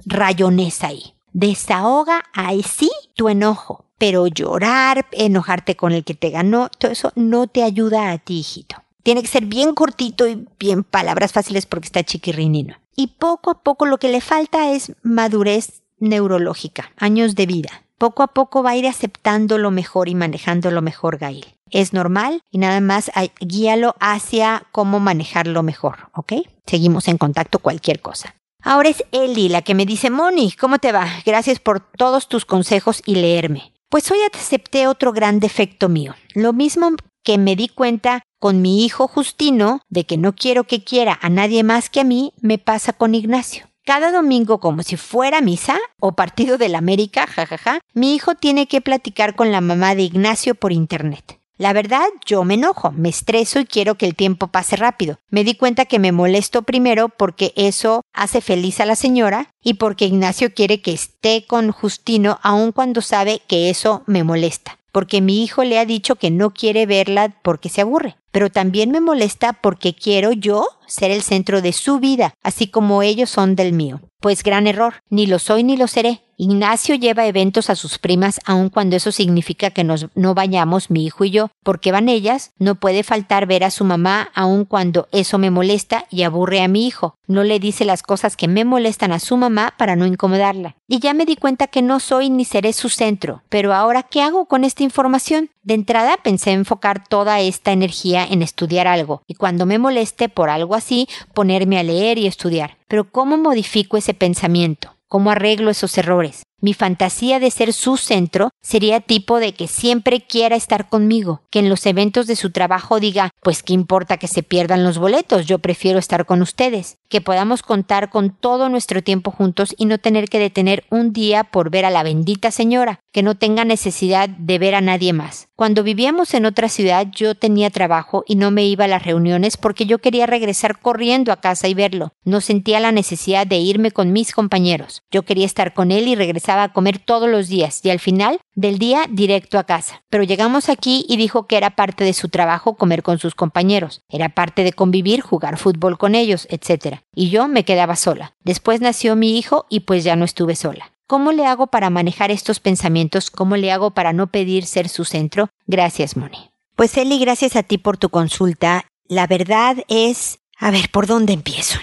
rayones 0.06 0.84
ahí. 0.84 1.13
Desahoga 1.34 2.23
ahí 2.34 2.63
sí 2.63 2.91
tu 3.15 3.30
enojo. 3.30 3.86
Pero 3.97 4.25
llorar, 4.25 5.06
enojarte 5.12 5.75
con 5.75 5.91
el 5.91 6.04
que 6.04 6.15
te 6.15 6.32
ganó, 6.32 6.69
todo 6.69 6.91
eso 6.91 7.12
no 7.15 7.47
te 7.47 7.63
ayuda 7.63 8.12
a 8.12 8.17
ti, 8.17 8.39
hijito. 8.39 8.77
Tiene 9.04 9.21
que 9.21 9.27
ser 9.27 9.45
bien 9.45 9.75
cortito 9.75 10.27
y 10.27 10.47
bien 10.60 10.84
palabras 10.84 11.34
fáciles 11.34 11.65
porque 11.65 11.86
está 11.86 12.04
chiquirrinino. 12.04 12.75
Y 12.95 13.08
poco 13.08 13.51
a 13.51 13.62
poco 13.62 13.86
lo 13.86 13.99
que 13.99 14.10
le 14.10 14.21
falta 14.21 14.71
es 14.71 14.93
madurez 15.04 15.84
neurológica, 15.99 16.91
años 16.97 17.36
de 17.36 17.45
vida. 17.45 17.84
Poco 17.99 18.23
a 18.23 18.27
poco 18.27 18.63
va 18.63 18.71
a 18.71 18.75
ir 18.75 18.88
aceptando 18.88 19.60
lo 19.60 19.69
mejor 19.69 20.10
y 20.10 20.15
manejando 20.15 20.71
lo 20.71 20.82
mejor 20.82 21.19
Gail 21.19 21.45
es 21.71 21.93
normal 21.93 22.41
y 22.51 22.57
nada 22.57 22.81
más 22.81 23.12
guíalo 23.39 23.95
hacia 23.99 24.63
cómo 24.71 24.99
manejarlo 24.99 25.63
mejor, 25.63 26.10
¿ok? 26.13 26.34
Seguimos 26.65 27.07
en 27.07 27.17
contacto 27.17 27.60
cualquier 27.60 28.01
cosa. 28.01 28.36
Ahora 28.63 28.89
es 28.89 29.03
Eli 29.12 29.49
la 29.49 29.63
que 29.63 29.73
me 29.73 29.86
dice, 29.86 30.10
Moni, 30.10 30.51
¿cómo 30.51 30.77
te 30.77 30.91
va? 30.91 31.07
Gracias 31.25 31.60
por 31.60 31.79
todos 31.79 32.27
tus 32.27 32.45
consejos 32.45 33.01
y 33.05 33.15
leerme. 33.15 33.73
Pues 33.89 34.10
hoy 34.12 34.19
acepté 34.31 34.88
otro 34.88 35.12
gran 35.12 35.39
defecto 35.39 35.89
mío. 35.89 36.15
Lo 36.36 36.53
mismo 36.53 36.91
que 37.23 37.38
me 37.38 37.55
di 37.55 37.67
cuenta 37.67 38.21
con 38.39 38.62
mi 38.62 38.86
hijo 38.86 39.07
Justino 39.07 39.81
de 39.89 40.05
que 40.05 40.17
no 40.17 40.34
quiero 40.34 40.63
que 40.63 40.84
quiera 40.84 41.17
a 41.21 41.29
nadie 41.29 41.63
más 41.63 41.89
que 41.89 42.01
a 42.01 42.03
mí, 42.03 42.34
me 42.41 42.57
pasa 42.57 42.93
con 42.93 43.15
Ignacio. 43.15 43.67
Cada 43.84 44.12
domingo, 44.12 44.60
como 44.60 44.84
si 44.84 44.95
fuera 44.95 45.41
misa 45.41 45.77
o 45.99 46.13
partido 46.13 46.57
de 46.57 46.69
la 46.69 46.77
América, 46.77 47.25
jajaja, 47.25 47.79
mi 47.93 48.15
hijo 48.15 48.36
tiene 48.36 48.67
que 48.67 48.79
platicar 48.79 49.36
con 49.36 49.51
la 49.51 49.60
mamá 49.60 49.95
de 49.95 50.03
Ignacio 50.03 50.53
por 50.55 50.71
internet. 50.71 51.40
La 51.62 51.74
verdad, 51.74 52.08
yo 52.26 52.43
me 52.43 52.56
enojo, 52.56 52.91
me 52.91 53.10
estreso 53.10 53.60
y 53.60 53.65
quiero 53.65 53.93
que 53.93 54.08
el 54.08 54.15
tiempo 54.15 54.47
pase 54.47 54.78
rápido. 54.78 55.19
Me 55.30 55.43
di 55.43 55.54
cuenta 55.54 55.86
que 55.86 56.00
me 56.00 56.12
molesto 56.12 56.63
primero 56.63 57.10
porque 57.10 57.54
eso 57.56 58.02
hace 58.13 58.41
feliz 58.41 58.80
a 58.80 58.88
la 58.88 58.95
señora 58.95 59.54
y 59.62 59.76
porque 59.76 60.06
Ignacio 60.06 60.56
quiere 60.56 60.82
que 60.82 60.91
esté 60.91 61.45
con 61.45 61.71
Justino 61.71 62.39
aun 62.41 62.71
cuando 62.71 63.02
sabe 63.02 63.43
que 63.47 63.69
eso 63.69 64.02
me 64.08 64.24
molesta. 64.24 64.80
Porque 64.91 65.21
mi 65.21 65.43
hijo 65.43 65.63
le 65.63 65.78
ha 65.78 65.86
dicho 65.86 66.15
que 66.15 66.32
no 66.32 66.50
quiere 66.50 66.88
verla 66.88 67.38
porque 67.43 67.69
se 67.69 67.82
aburre. 67.82 68.15
Pero 68.32 68.50
también 68.50 68.89
me 68.89 69.00
molesta 69.00 69.54
porque 69.54 69.93
quiero 69.93 70.32
yo 70.32 70.65
ser 70.88 71.12
el 71.12 71.21
centro 71.21 71.62
de 71.62 71.74
su 71.74 72.00
vida, 72.00 72.34
así 72.41 72.67
como 72.67 73.04
ellos 73.04 73.30
son 73.30 73.56
del 73.56 73.71
mío. 73.74 74.02
Pues 74.19 74.41
gran 74.41 74.65
error, 74.65 74.95
ni 75.12 75.28
lo 75.28 75.38
soy 75.38 75.63
ni 75.63 75.78
lo 75.78 75.88
seré. 75.88 76.21
Ignacio 76.43 76.95
lleva 76.95 77.27
eventos 77.27 77.69
a 77.69 77.75
sus 77.75 77.99
primas 77.99 78.39
aun 78.47 78.69
cuando 78.69 78.95
eso 78.95 79.12
significa 79.12 79.69
que 79.69 79.84
nos, 79.84 80.08
no 80.15 80.34
vayamos 80.34 80.89
mi 80.89 81.06
hijo 81.06 81.23
y 81.23 81.30
yo, 81.30 81.51
porque 81.62 81.91
van 81.91 82.10
ellas, 82.10 82.49
no 82.58 82.73
puede 82.73 83.04
faltar 83.04 83.45
ver 83.45 83.63
a 83.63 83.69
su 83.69 83.86
mamá 83.86 84.32
aun 84.34 84.65
cuando 84.65 85.08
eso 85.12 85.38
me 85.38 85.51
molesta 85.51 86.06
y 86.10 86.23
aburre 86.23 86.63
a 86.63 86.67
mi 86.67 86.88
hijo. 86.88 87.13
No 87.27 87.43
le 87.43 87.60
dice 87.60 87.86
las 87.86 88.01
cosas 88.01 88.36
que 88.36 88.47
me 88.47 88.65
molestan 88.65 89.12
a 89.12 89.19
su 89.19 89.38
mamá 89.38 89.75
para 89.77 89.95
no 89.95 90.08
incomodarla. 90.08 90.77
Y 90.88 90.97
ya 90.97 91.13
me 91.13 91.27
di 91.27 91.36
cuenta 91.36 91.67
que 91.67 91.84
no 91.84 91.99
soy 91.99 92.32
ni 92.32 92.43
seré 92.43 92.73
su 92.73 92.89
centro. 92.89 93.43
Pero 93.49 93.75
ahora, 93.75 94.01
¿qué 94.01 94.23
hago 94.23 94.47
con 94.47 94.63
esta 94.63 94.82
información? 94.82 95.51
De 95.62 95.75
entrada 95.75 96.17
pensé 96.23 96.54
enfocar 96.54 97.08
toda 97.08 97.39
esta 97.39 97.71
energía 97.71 98.25
en 98.25 98.41
estudiar 98.41 98.88
algo, 98.88 99.21
y 99.27 99.36
cuando 99.36 99.67
me 99.67 99.77
moleste 99.77 100.27
por 100.27 100.49
algo 100.49 100.73
así, 100.73 101.08
ponerme 101.36 101.77
a 101.77 101.84
leer 101.84 102.17
y 102.17 102.25
estudiar. 102.25 102.77
Pero 102.88 103.12
¿cómo 103.12 103.38
modifico 103.38 103.95
ese 103.95 104.15
pensamiento? 104.15 104.95
¿Cómo 105.12 105.30
arreglo 105.30 105.69
esos 105.69 105.97
errores? 105.97 106.43
Mi 106.62 106.74
fantasía 106.74 107.41
de 107.41 107.52
ser 107.52 107.74
su 107.74 107.97
centro 107.97 108.52
sería 108.62 109.02
tipo 109.02 109.41
de 109.41 109.54
que 109.54 109.67
siempre 109.67 110.21
quiera 110.21 110.56
estar 110.56 110.88
conmigo, 110.88 111.41
que 111.50 111.60
en 111.60 111.67
los 111.67 111.86
eventos 111.86 112.28
de 112.28 112.38
su 112.38 112.52
trabajo 112.52 113.02
diga, 113.02 113.32
pues 113.41 113.62
qué 113.62 113.74
importa 113.74 114.15
que 114.15 114.30
se 114.30 114.41
pierdan 114.41 114.86
los 114.86 115.00
boletos, 115.00 115.47
yo 115.47 115.60
prefiero 115.60 116.00
estar 116.00 116.26
con 116.26 116.41
ustedes, 116.41 116.95
que 117.10 117.19
podamos 117.19 117.62
contar 117.62 118.10
con 118.10 118.30
todo 118.30 118.69
nuestro 118.69 119.02
tiempo 119.02 119.32
juntos 119.32 119.76
y 119.78 119.86
no 119.86 119.97
tener 119.97 120.30
que 120.30 120.39
detener 120.39 120.86
un 120.89 121.12
día 121.12 121.43
por 121.43 121.71
ver 121.71 121.84
a 121.84 121.89
la 121.89 122.04
bendita 122.04 122.50
señora, 122.52 123.02
que 123.12 123.24
no 123.24 123.36
tenga 123.36 123.65
necesidad 123.65 124.30
de 124.30 124.60
ver 124.60 124.76
a 124.76 124.82
nadie 124.82 125.13
más. 125.13 125.47
Cuando 125.56 125.84
vivíamos 125.84 126.34
en 126.34 126.45
otra 126.45 126.69
ciudad 126.69 127.08
yo 127.12 127.36
tenía 127.36 127.69
trabajo 127.69 128.24
y 128.28 128.36
no 128.36 128.52
me 128.52 128.65
iba 128.65 128.86
a 128.86 128.88
las 128.88 129.04
reuniones 129.04 129.58
porque 129.58 129.86
yo 129.86 130.00
quería 130.00 130.26
regresar 130.26 130.80
corriendo 130.80 131.32
a 131.32 131.41
casa 131.41 131.67
y 131.67 131.74
verlo. 131.74 132.13
No 132.24 132.41
sentía 132.41 132.80
la 132.80 132.91
necesidad 132.91 133.45
de 133.45 133.58
irme 133.58 133.91
con 133.91 134.12
mis 134.12 134.32
compañeros. 134.32 135.04
Yo 135.12 135.24
quería 135.24 135.45
estar 135.45 135.74
con 135.74 135.91
él 135.91 136.08
y 136.08 136.15
regresar 136.15 136.60
a 136.60 136.74
comer 136.74 137.00
todos 137.00 137.30
los 137.30 137.47
días 137.47 137.82
y 137.84 137.89
al 137.89 138.00
final 138.00 138.39
del 138.56 138.80
día 138.80 139.06
directo 139.10 139.60
a 139.60 139.65
casa. 139.65 140.04
Pero 140.10 140.24
llegamos 140.24 140.69
aquí 140.69 141.06
y 141.08 141.17
dijo 141.17 141.47
que 141.47 141.58
era 141.58 141.76
parte 141.76 142.04
de 142.04 142.13
su 142.13 142.30
trabajo 142.30 142.76
comer 142.76 143.04
con 143.04 143.19
sus 143.19 143.36
compañeros, 143.36 144.02
era 144.10 144.30
parte 144.30 144.63
de 144.63 144.74
convivir, 144.74 145.21
jugar 145.21 145.58
fútbol 145.58 145.97
con 145.97 146.15
ellos, 146.15 146.47
etc. 146.50 147.00
Y 147.13 147.30
yo 147.30 147.47
me 147.47 147.65
quedaba 147.65 147.95
sola. 147.95 148.34
Después 148.43 148.82
nació 148.82 149.15
mi 149.15 149.38
hijo 149.38 149.65
y 149.69 149.82
pues 149.82 150.04
ya 150.04 150.15
no 150.15 150.26
estuve 150.26 150.56
sola. 150.56 150.91
¿Cómo 151.12 151.34
le 151.34 151.45
hago 151.45 151.67
para 151.67 151.89
manejar 151.89 152.32
estos 152.32 152.62
pensamientos? 152.62 153.30
¿Cómo 153.32 153.58
le 153.58 153.69
hago 153.74 153.91
para 153.91 154.13
no 154.13 154.28
pedir 154.28 154.65
ser 154.65 154.88
su 154.88 155.04
centro? 155.04 155.50
Gracias, 155.67 156.15
Moni. 156.15 156.52
Pues 156.78 156.95
Eli, 156.95 157.19
gracias 157.19 157.58
a 157.58 157.63
ti 157.63 157.78
por 157.78 157.97
tu 157.97 158.08
consulta. 158.08 158.86
La 159.10 159.28
verdad 159.28 159.76
es... 159.89 160.39
A 160.58 160.71
ver, 160.71 160.89
¿por 160.89 161.08
dónde 161.08 161.34
empiezo? 161.34 161.80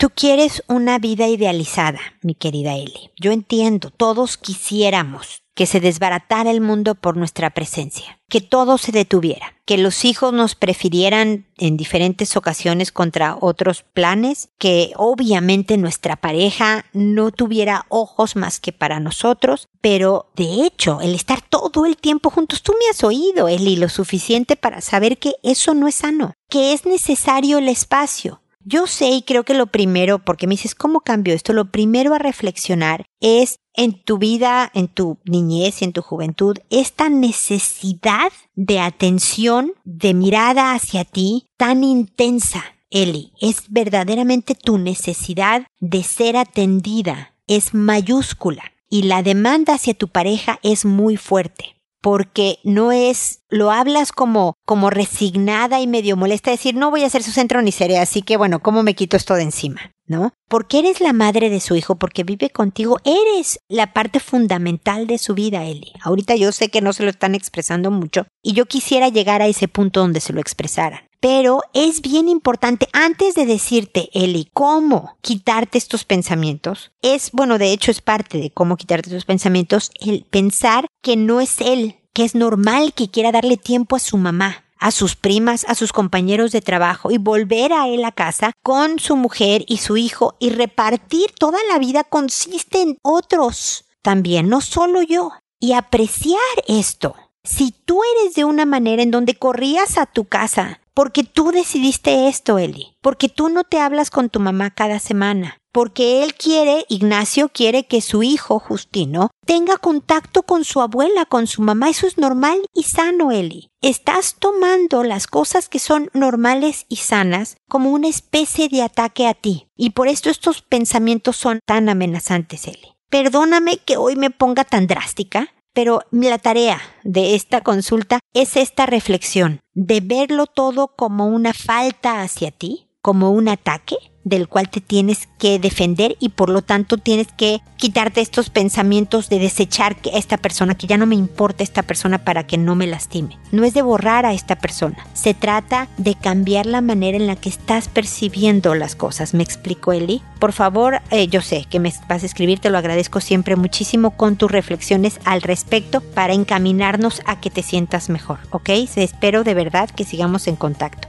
Tú 0.00 0.10
quieres 0.10 0.62
una 0.68 1.00
vida 1.00 1.26
idealizada, 1.26 1.98
mi 2.22 2.36
querida 2.36 2.76
Eli. 2.76 3.10
Yo 3.18 3.32
entiendo, 3.32 3.90
todos 3.90 4.36
quisiéramos 4.36 5.42
que 5.56 5.66
se 5.66 5.80
desbaratara 5.80 6.52
el 6.52 6.60
mundo 6.60 6.94
por 6.94 7.16
nuestra 7.16 7.50
presencia, 7.50 8.20
que 8.28 8.40
todo 8.40 8.78
se 8.78 8.92
detuviera, 8.92 9.56
que 9.64 9.76
los 9.76 10.04
hijos 10.04 10.32
nos 10.32 10.54
prefirieran 10.54 11.46
en 11.56 11.76
diferentes 11.76 12.36
ocasiones 12.36 12.92
contra 12.92 13.36
otros 13.40 13.82
planes, 13.82 14.50
que 14.56 14.92
obviamente 14.94 15.76
nuestra 15.78 16.14
pareja 16.14 16.84
no 16.92 17.32
tuviera 17.32 17.84
ojos 17.88 18.36
más 18.36 18.60
que 18.60 18.72
para 18.72 19.00
nosotros, 19.00 19.66
pero 19.80 20.30
de 20.36 20.64
hecho, 20.64 21.00
el 21.00 21.16
estar 21.16 21.40
todo 21.40 21.86
el 21.86 21.96
tiempo 21.96 22.30
juntos, 22.30 22.62
tú 22.62 22.72
me 22.78 22.88
has 22.88 23.02
oído, 23.02 23.48
Eli, 23.48 23.74
lo 23.74 23.88
suficiente 23.88 24.54
para 24.54 24.80
saber 24.80 25.18
que 25.18 25.34
eso 25.42 25.74
no 25.74 25.88
es 25.88 25.96
sano, 25.96 26.34
que 26.48 26.72
es 26.72 26.86
necesario 26.86 27.58
el 27.58 27.68
espacio, 27.68 28.42
yo 28.68 28.86
sé 28.86 29.08
y 29.10 29.22
creo 29.22 29.44
que 29.44 29.54
lo 29.54 29.66
primero, 29.66 30.18
porque 30.18 30.46
me 30.46 30.54
dices, 30.54 30.74
¿cómo 30.74 31.00
cambio 31.00 31.34
esto? 31.34 31.52
Lo 31.52 31.70
primero 31.70 32.14
a 32.14 32.18
reflexionar 32.18 33.06
es 33.20 33.60
en 33.74 34.02
tu 34.02 34.18
vida, 34.18 34.70
en 34.74 34.88
tu 34.88 35.18
niñez 35.24 35.80
y 35.80 35.86
en 35.86 35.92
tu 35.92 36.02
juventud, 36.02 36.58
esta 36.68 37.08
necesidad 37.08 38.30
de 38.54 38.80
atención, 38.80 39.72
de 39.84 40.12
mirada 40.12 40.74
hacia 40.74 41.04
ti 41.04 41.46
tan 41.56 41.82
intensa. 41.82 42.62
Eli, 42.90 43.32
es 43.40 43.64
verdaderamente 43.68 44.54
tu 44.54 44.78
necesidad 44.78 45.66
de 45.80 46.02
ser 46.02 46.36
atendida. 46.36 47.34
Es 47.46 47.74
mayúscula. 47.74 48.62
y 48.90 49.02
la 49.02 49.22
demanda 49.22 49.74
hacia 49.74 49.92
tu 49.92 50.08
pareja 50.08 50.60
es 50.62 50.86
muy 50.86 51.18
fuerte 51.18 51.77
porque 52.08 52.58
no 52.64 52.90
es, 52.90 53.42
lo 53.50 53.70
hablas 53.70 54.12
como, 54.12 54.54
como 54.64 54.88
resignada 54.88 55.78
y 55.78 55.86
medio 55.86 56.16
molesta, 56.16 56.50
decir, 56.50 56.74
no 56.74 56.90
voy 56.90 57.04
a 57.04 57.10
ser 57.10 57.22
su 57.22 57.32
centro 57.32 57.60
ni 57.60 57.70
seré, 57.70 57.98
así 57.98 58.22
que 58.22 58.38
bueno, 58.38 58.60
¿cómo 58.60 58.82
me 58.82 58.94
quito 58.94 59.18
esto 59.18 59.34
de 59.34 59.42
encima? 59.42 59.92
¿No? 60.06 60.32
Porque 60.48 60.78
eres 60.78 61.02
la 61.02 61.12
madre 61.12 61.50
de 61.50 61.60
su 61.60 61.76
hijo, 61.76 61.96
porque 61.96 62.24
vive 62.24 62.48
contigo, 62.48 62.96
eres 63.04 63.60
la 63.68 63.92
parte 63.92 64.20
fundamental 64.20 65.06
de 65.06 65.18
su 65.18 65.34
vida, 65.34 65.66
Eli. 65.66 65.92
Ahorita 66.00 66.34
yo 66.34 66.50
sé 66.50 66.70
que 66.70 66.80
no 66.80 66.94
se 66.94 67.02
lo 67.02 67.10
están 67.10 67.34
expresando 67.34 67.90
mucho 67.90 68.26
y 68.42 68.54
yo 68.54 68.64
quisiera 68.64 69.10
llegar 69.10 69.42
a 69.42 69.46
ese 69.46 69.68
punto 69.68 70.00
donde 70.00 70.20
se 70.20 70.32
lo 70.32 70.40
expresaran. 70.40 71.00
Pero 71.20 71.62
es 71.74 72.00
bien 72.00 72.28
importante, 72.28 72.88
antes 72.92 73.34
de 73.34 73.44
decirte, 73.44 74.08
Eli, 74.12 74.48
cómo 74.54 75.16
quitarte 75.20 75.76
estos 75.76 76.04
pensamientos, 76.04 76.92
es, 77.02 77.32
bueno, 77.32 77.58
de 77.58 77.72
hecho 77.72 77.90
es 77.90 78.00
parte 78.00 78.38
de 78.38 78.50
cómo 78.50 78.76
quitarte 78.76 79.08
estos 79.08 79.24
pensamientos, 79.24 79.90
el 80.00 80.24
pensar 80.30 80.86
que 81.02 81.16
no 81.16 81.40
es 81.40 81.60
él, 81.60 81.97
es 82.24 82.34
normal 82.34 82.92
que 82.94 83.10
quiera 83.10 83.32
darle 83.32 83.56
tiempo 83.56 83.96
a 83.96 84.00
su 84.00 84.16
mamá, 84.16 84.64
a 84.78 84.90
sus 84.90 85.16
primas, 85.16 85.64
a 85.68 85.74
sus 85.74 85.92
compañeros 85.92 86.52
de 86.52 86.60
trabajo 86.60 87.10
y 87.10 87.18
volver 87.18 87.72
a 87.72 87.88
él 87.88 88.04
a 88.04 88.12
casa 88.12 88.52
con 88.62 88.98
su 88.98 89.16
mujer 89.16 89.64
y 89.66 89.78
su 89.78 89.96
hijo 89.96 90.36
y 90.38 90.50
repartir 90.50 91.32
toda 91.38 91.58
la 91.70 91.78
vida 91.78 92.04
consiste 92.04 92.82
en 92.82 92.98
otros 93.02 93.84
también, 94.02 94.48
no 94.48 94.60
solo 94.60 95.02
yo. 95.02 95.32
Y 95.60 95.72
apreciar 95.72 96.38
esto. 96.68 97.16
Si 97.42 97.72
tú 97.72 98.00
eres 98.20 98.34
de 98.34 98.44
una 98.44 98.64
manera 98.64 99.02
en 99.02 99.10
donde 99.10 99.34
corrías 99.34 99.98
a 99.98 100.06
tu 100.06 100.24
casa 100.24 100.80
porque 100.98 101.22
tú 101.22 101.52
decidiste 101.52 102.26
esto, 102.26 102.58
Eli. 102.58 102.96
Porque 103.00 103.28
tú 103.28 103.48
no 103.48 103.62
te 103.62 103.78
hablas 103.78 104.10
con 104.10 104.30
tu 104.30 104.40
mamá 104.40 104.70
cada 104.70 104.98
semana. 104.98 105.58
Porque 105.78 106.24
él 106.24 106.34
quiere, 106.34 106.86
Ignacio 106.88 107.50
quiere 107.50 107.86
que 107.86 108.00
su 108.00 108.24
hijo, 108.24 108.58
Justino, 108.58 109.30
tenga 109.46 109.76
contacto 109.76 110.42
con 110.42 110.64
su 110.64 110.80
abuela, 110.80 111.24
con 111.24 111.46
su 111.46 111.62
mamá. 111.62 111.88
Eso 111.88 112.08
es 112.08 112.18
normal 112.18 112.58
y 112.74 112.82
sano, 112.82 113.30
Eli. 113.30 113.68
Estás 113.80 114.34
tomando 114.40 115.04
las 115.04 115.28
cosas 115.28 115.68
que 115.68 115.78
son 115.78 116.10
normales 116.14 116.84
y 116.88 116.96
sanas 116.96 117.58
como 117.68 117.92
una 117.92 118.08
especie 118.08 118.68
de 118.68 118.82
ataque 118.82 119.28
a 119.28 119.34
ti. 119.34 119.68
Y 119.76 119.90
por 119.90 120.08
esto 120.08 120.30
estos 120.30 120.62
pensamientos 120.62 121.36
son 121.36 121.60
tan 121.64 121.88
amenazantes, 121.88 122.66
Eli. 122.66 122.96
Perdóname 123.08 123.76
que 123.76 123.98
hoy 123.98 124.16
me 124.16 124.30
ponga 124.30 124.64
tan 124.64 124.88
drástica, 124.88 125.54
pero 125.74 126.00
la 126.10 126.38
tarea 126.38 126.80
de 127.04 127.36
esta 127.36 127.60
consulta 127.60 128.18
es 128.34 128.56
esta 128.56 128.84
reflexión 128.86 129.60
de 129.74 130.00
verlo 130.00 130.46
todo 130.46 130.96
como 130.96 131.28
una 131.28 131.54
falta 131.54 132.22
hacia 132.22 132.50
ti, 132.50 132.88
como 133.00 133.30
un 133.30 133.48
ataque, 133.48 133.96
del 134.28 134.48
cual 134.48 134.68
te 134.68 134.80
tienes 134.80 135.28
que 135.38 135.58
defender 135.58 136.16
y 136.20 136.30
por 136.30 136.50
lo 136.50 136.62
tanto 136.62 136.98
tienes 136.98 137.28
que 137.36 137.60
quitarte 137.76 138.20
estos 138.20 138.50
pensamientos 138.50 139.28
de 139.28 139.38
desechar 139.38 139.96
a 140.12 140.18
esta 140.18 140.36
persona, 140.36 140.74
que 140.74 140.86
ya 140.86 140.96
no 140.96 141.06
me 141.06 141.14
importa 141.14 141.62
esta 141.62 141.82
persona 141.82 142.18
para 142.18 142.46
que 142.46 142.58
no 142.58 142.74
me 142.74 142.86
lastime. 142.86 143.38
No 143.52 143.64
es 143.64 143.74
de 143.74 143.82
borrar 143.82 144.26
a 144.26 144.32
esta 144.32 144.56
persona, 144.56 145.06
se 145.14 145.34
trata 145.34 145.88
de 145.96 146.14
cambiar 146.14 146.66
la 146.66 146.80
manera 146.80 147.16
en 147.16 147.26
la 147.26 147.36
que 147.36 147.48
estás 147.48 147.88
percibiendo 147.88 148.74
las 148.74 148.94
cosas. 148.96 149.34
¿Me 149.34 149.42
explico, 149.42 149.92
Eli? 149.92 150.22
Por 150.38 150.52
favor, 150.52 151.00
eh, 151.10 151.28
yo 151.28 151.40
sé 151.40 151.66
que 151.68 151.80
me 151.80 151.92
vas 152.08 152.22
a 152.22 152.26
escribir, 152.26 152.58
te 152.58 152.70
lo 152.70 152.78
agradezco 152.78 153.20
siempre 153.20 153.56
muchísimo 153.56 154.10
con 154.10 154.36
tus 154.36 154.50
reflexiones 154.50 155.20
al 155.24 155.42
respecto 155.42 156.00
para 156.00 156.34
encaminarnos 156.34 157.22
a 157.26 157.40
que 157.40 157.50
te 157.50 157.62
sientas 157.62 158.08
mejor, 158.08 158.38
¿ok? 158.50 158.70
Espero 158.96 159.44
de 159.44 159.54
verdad 159.54 159.88
que 159.90 160.04
sigamos 160.04 160.46
en 160.48 160.56
contacto. 160.56 161.08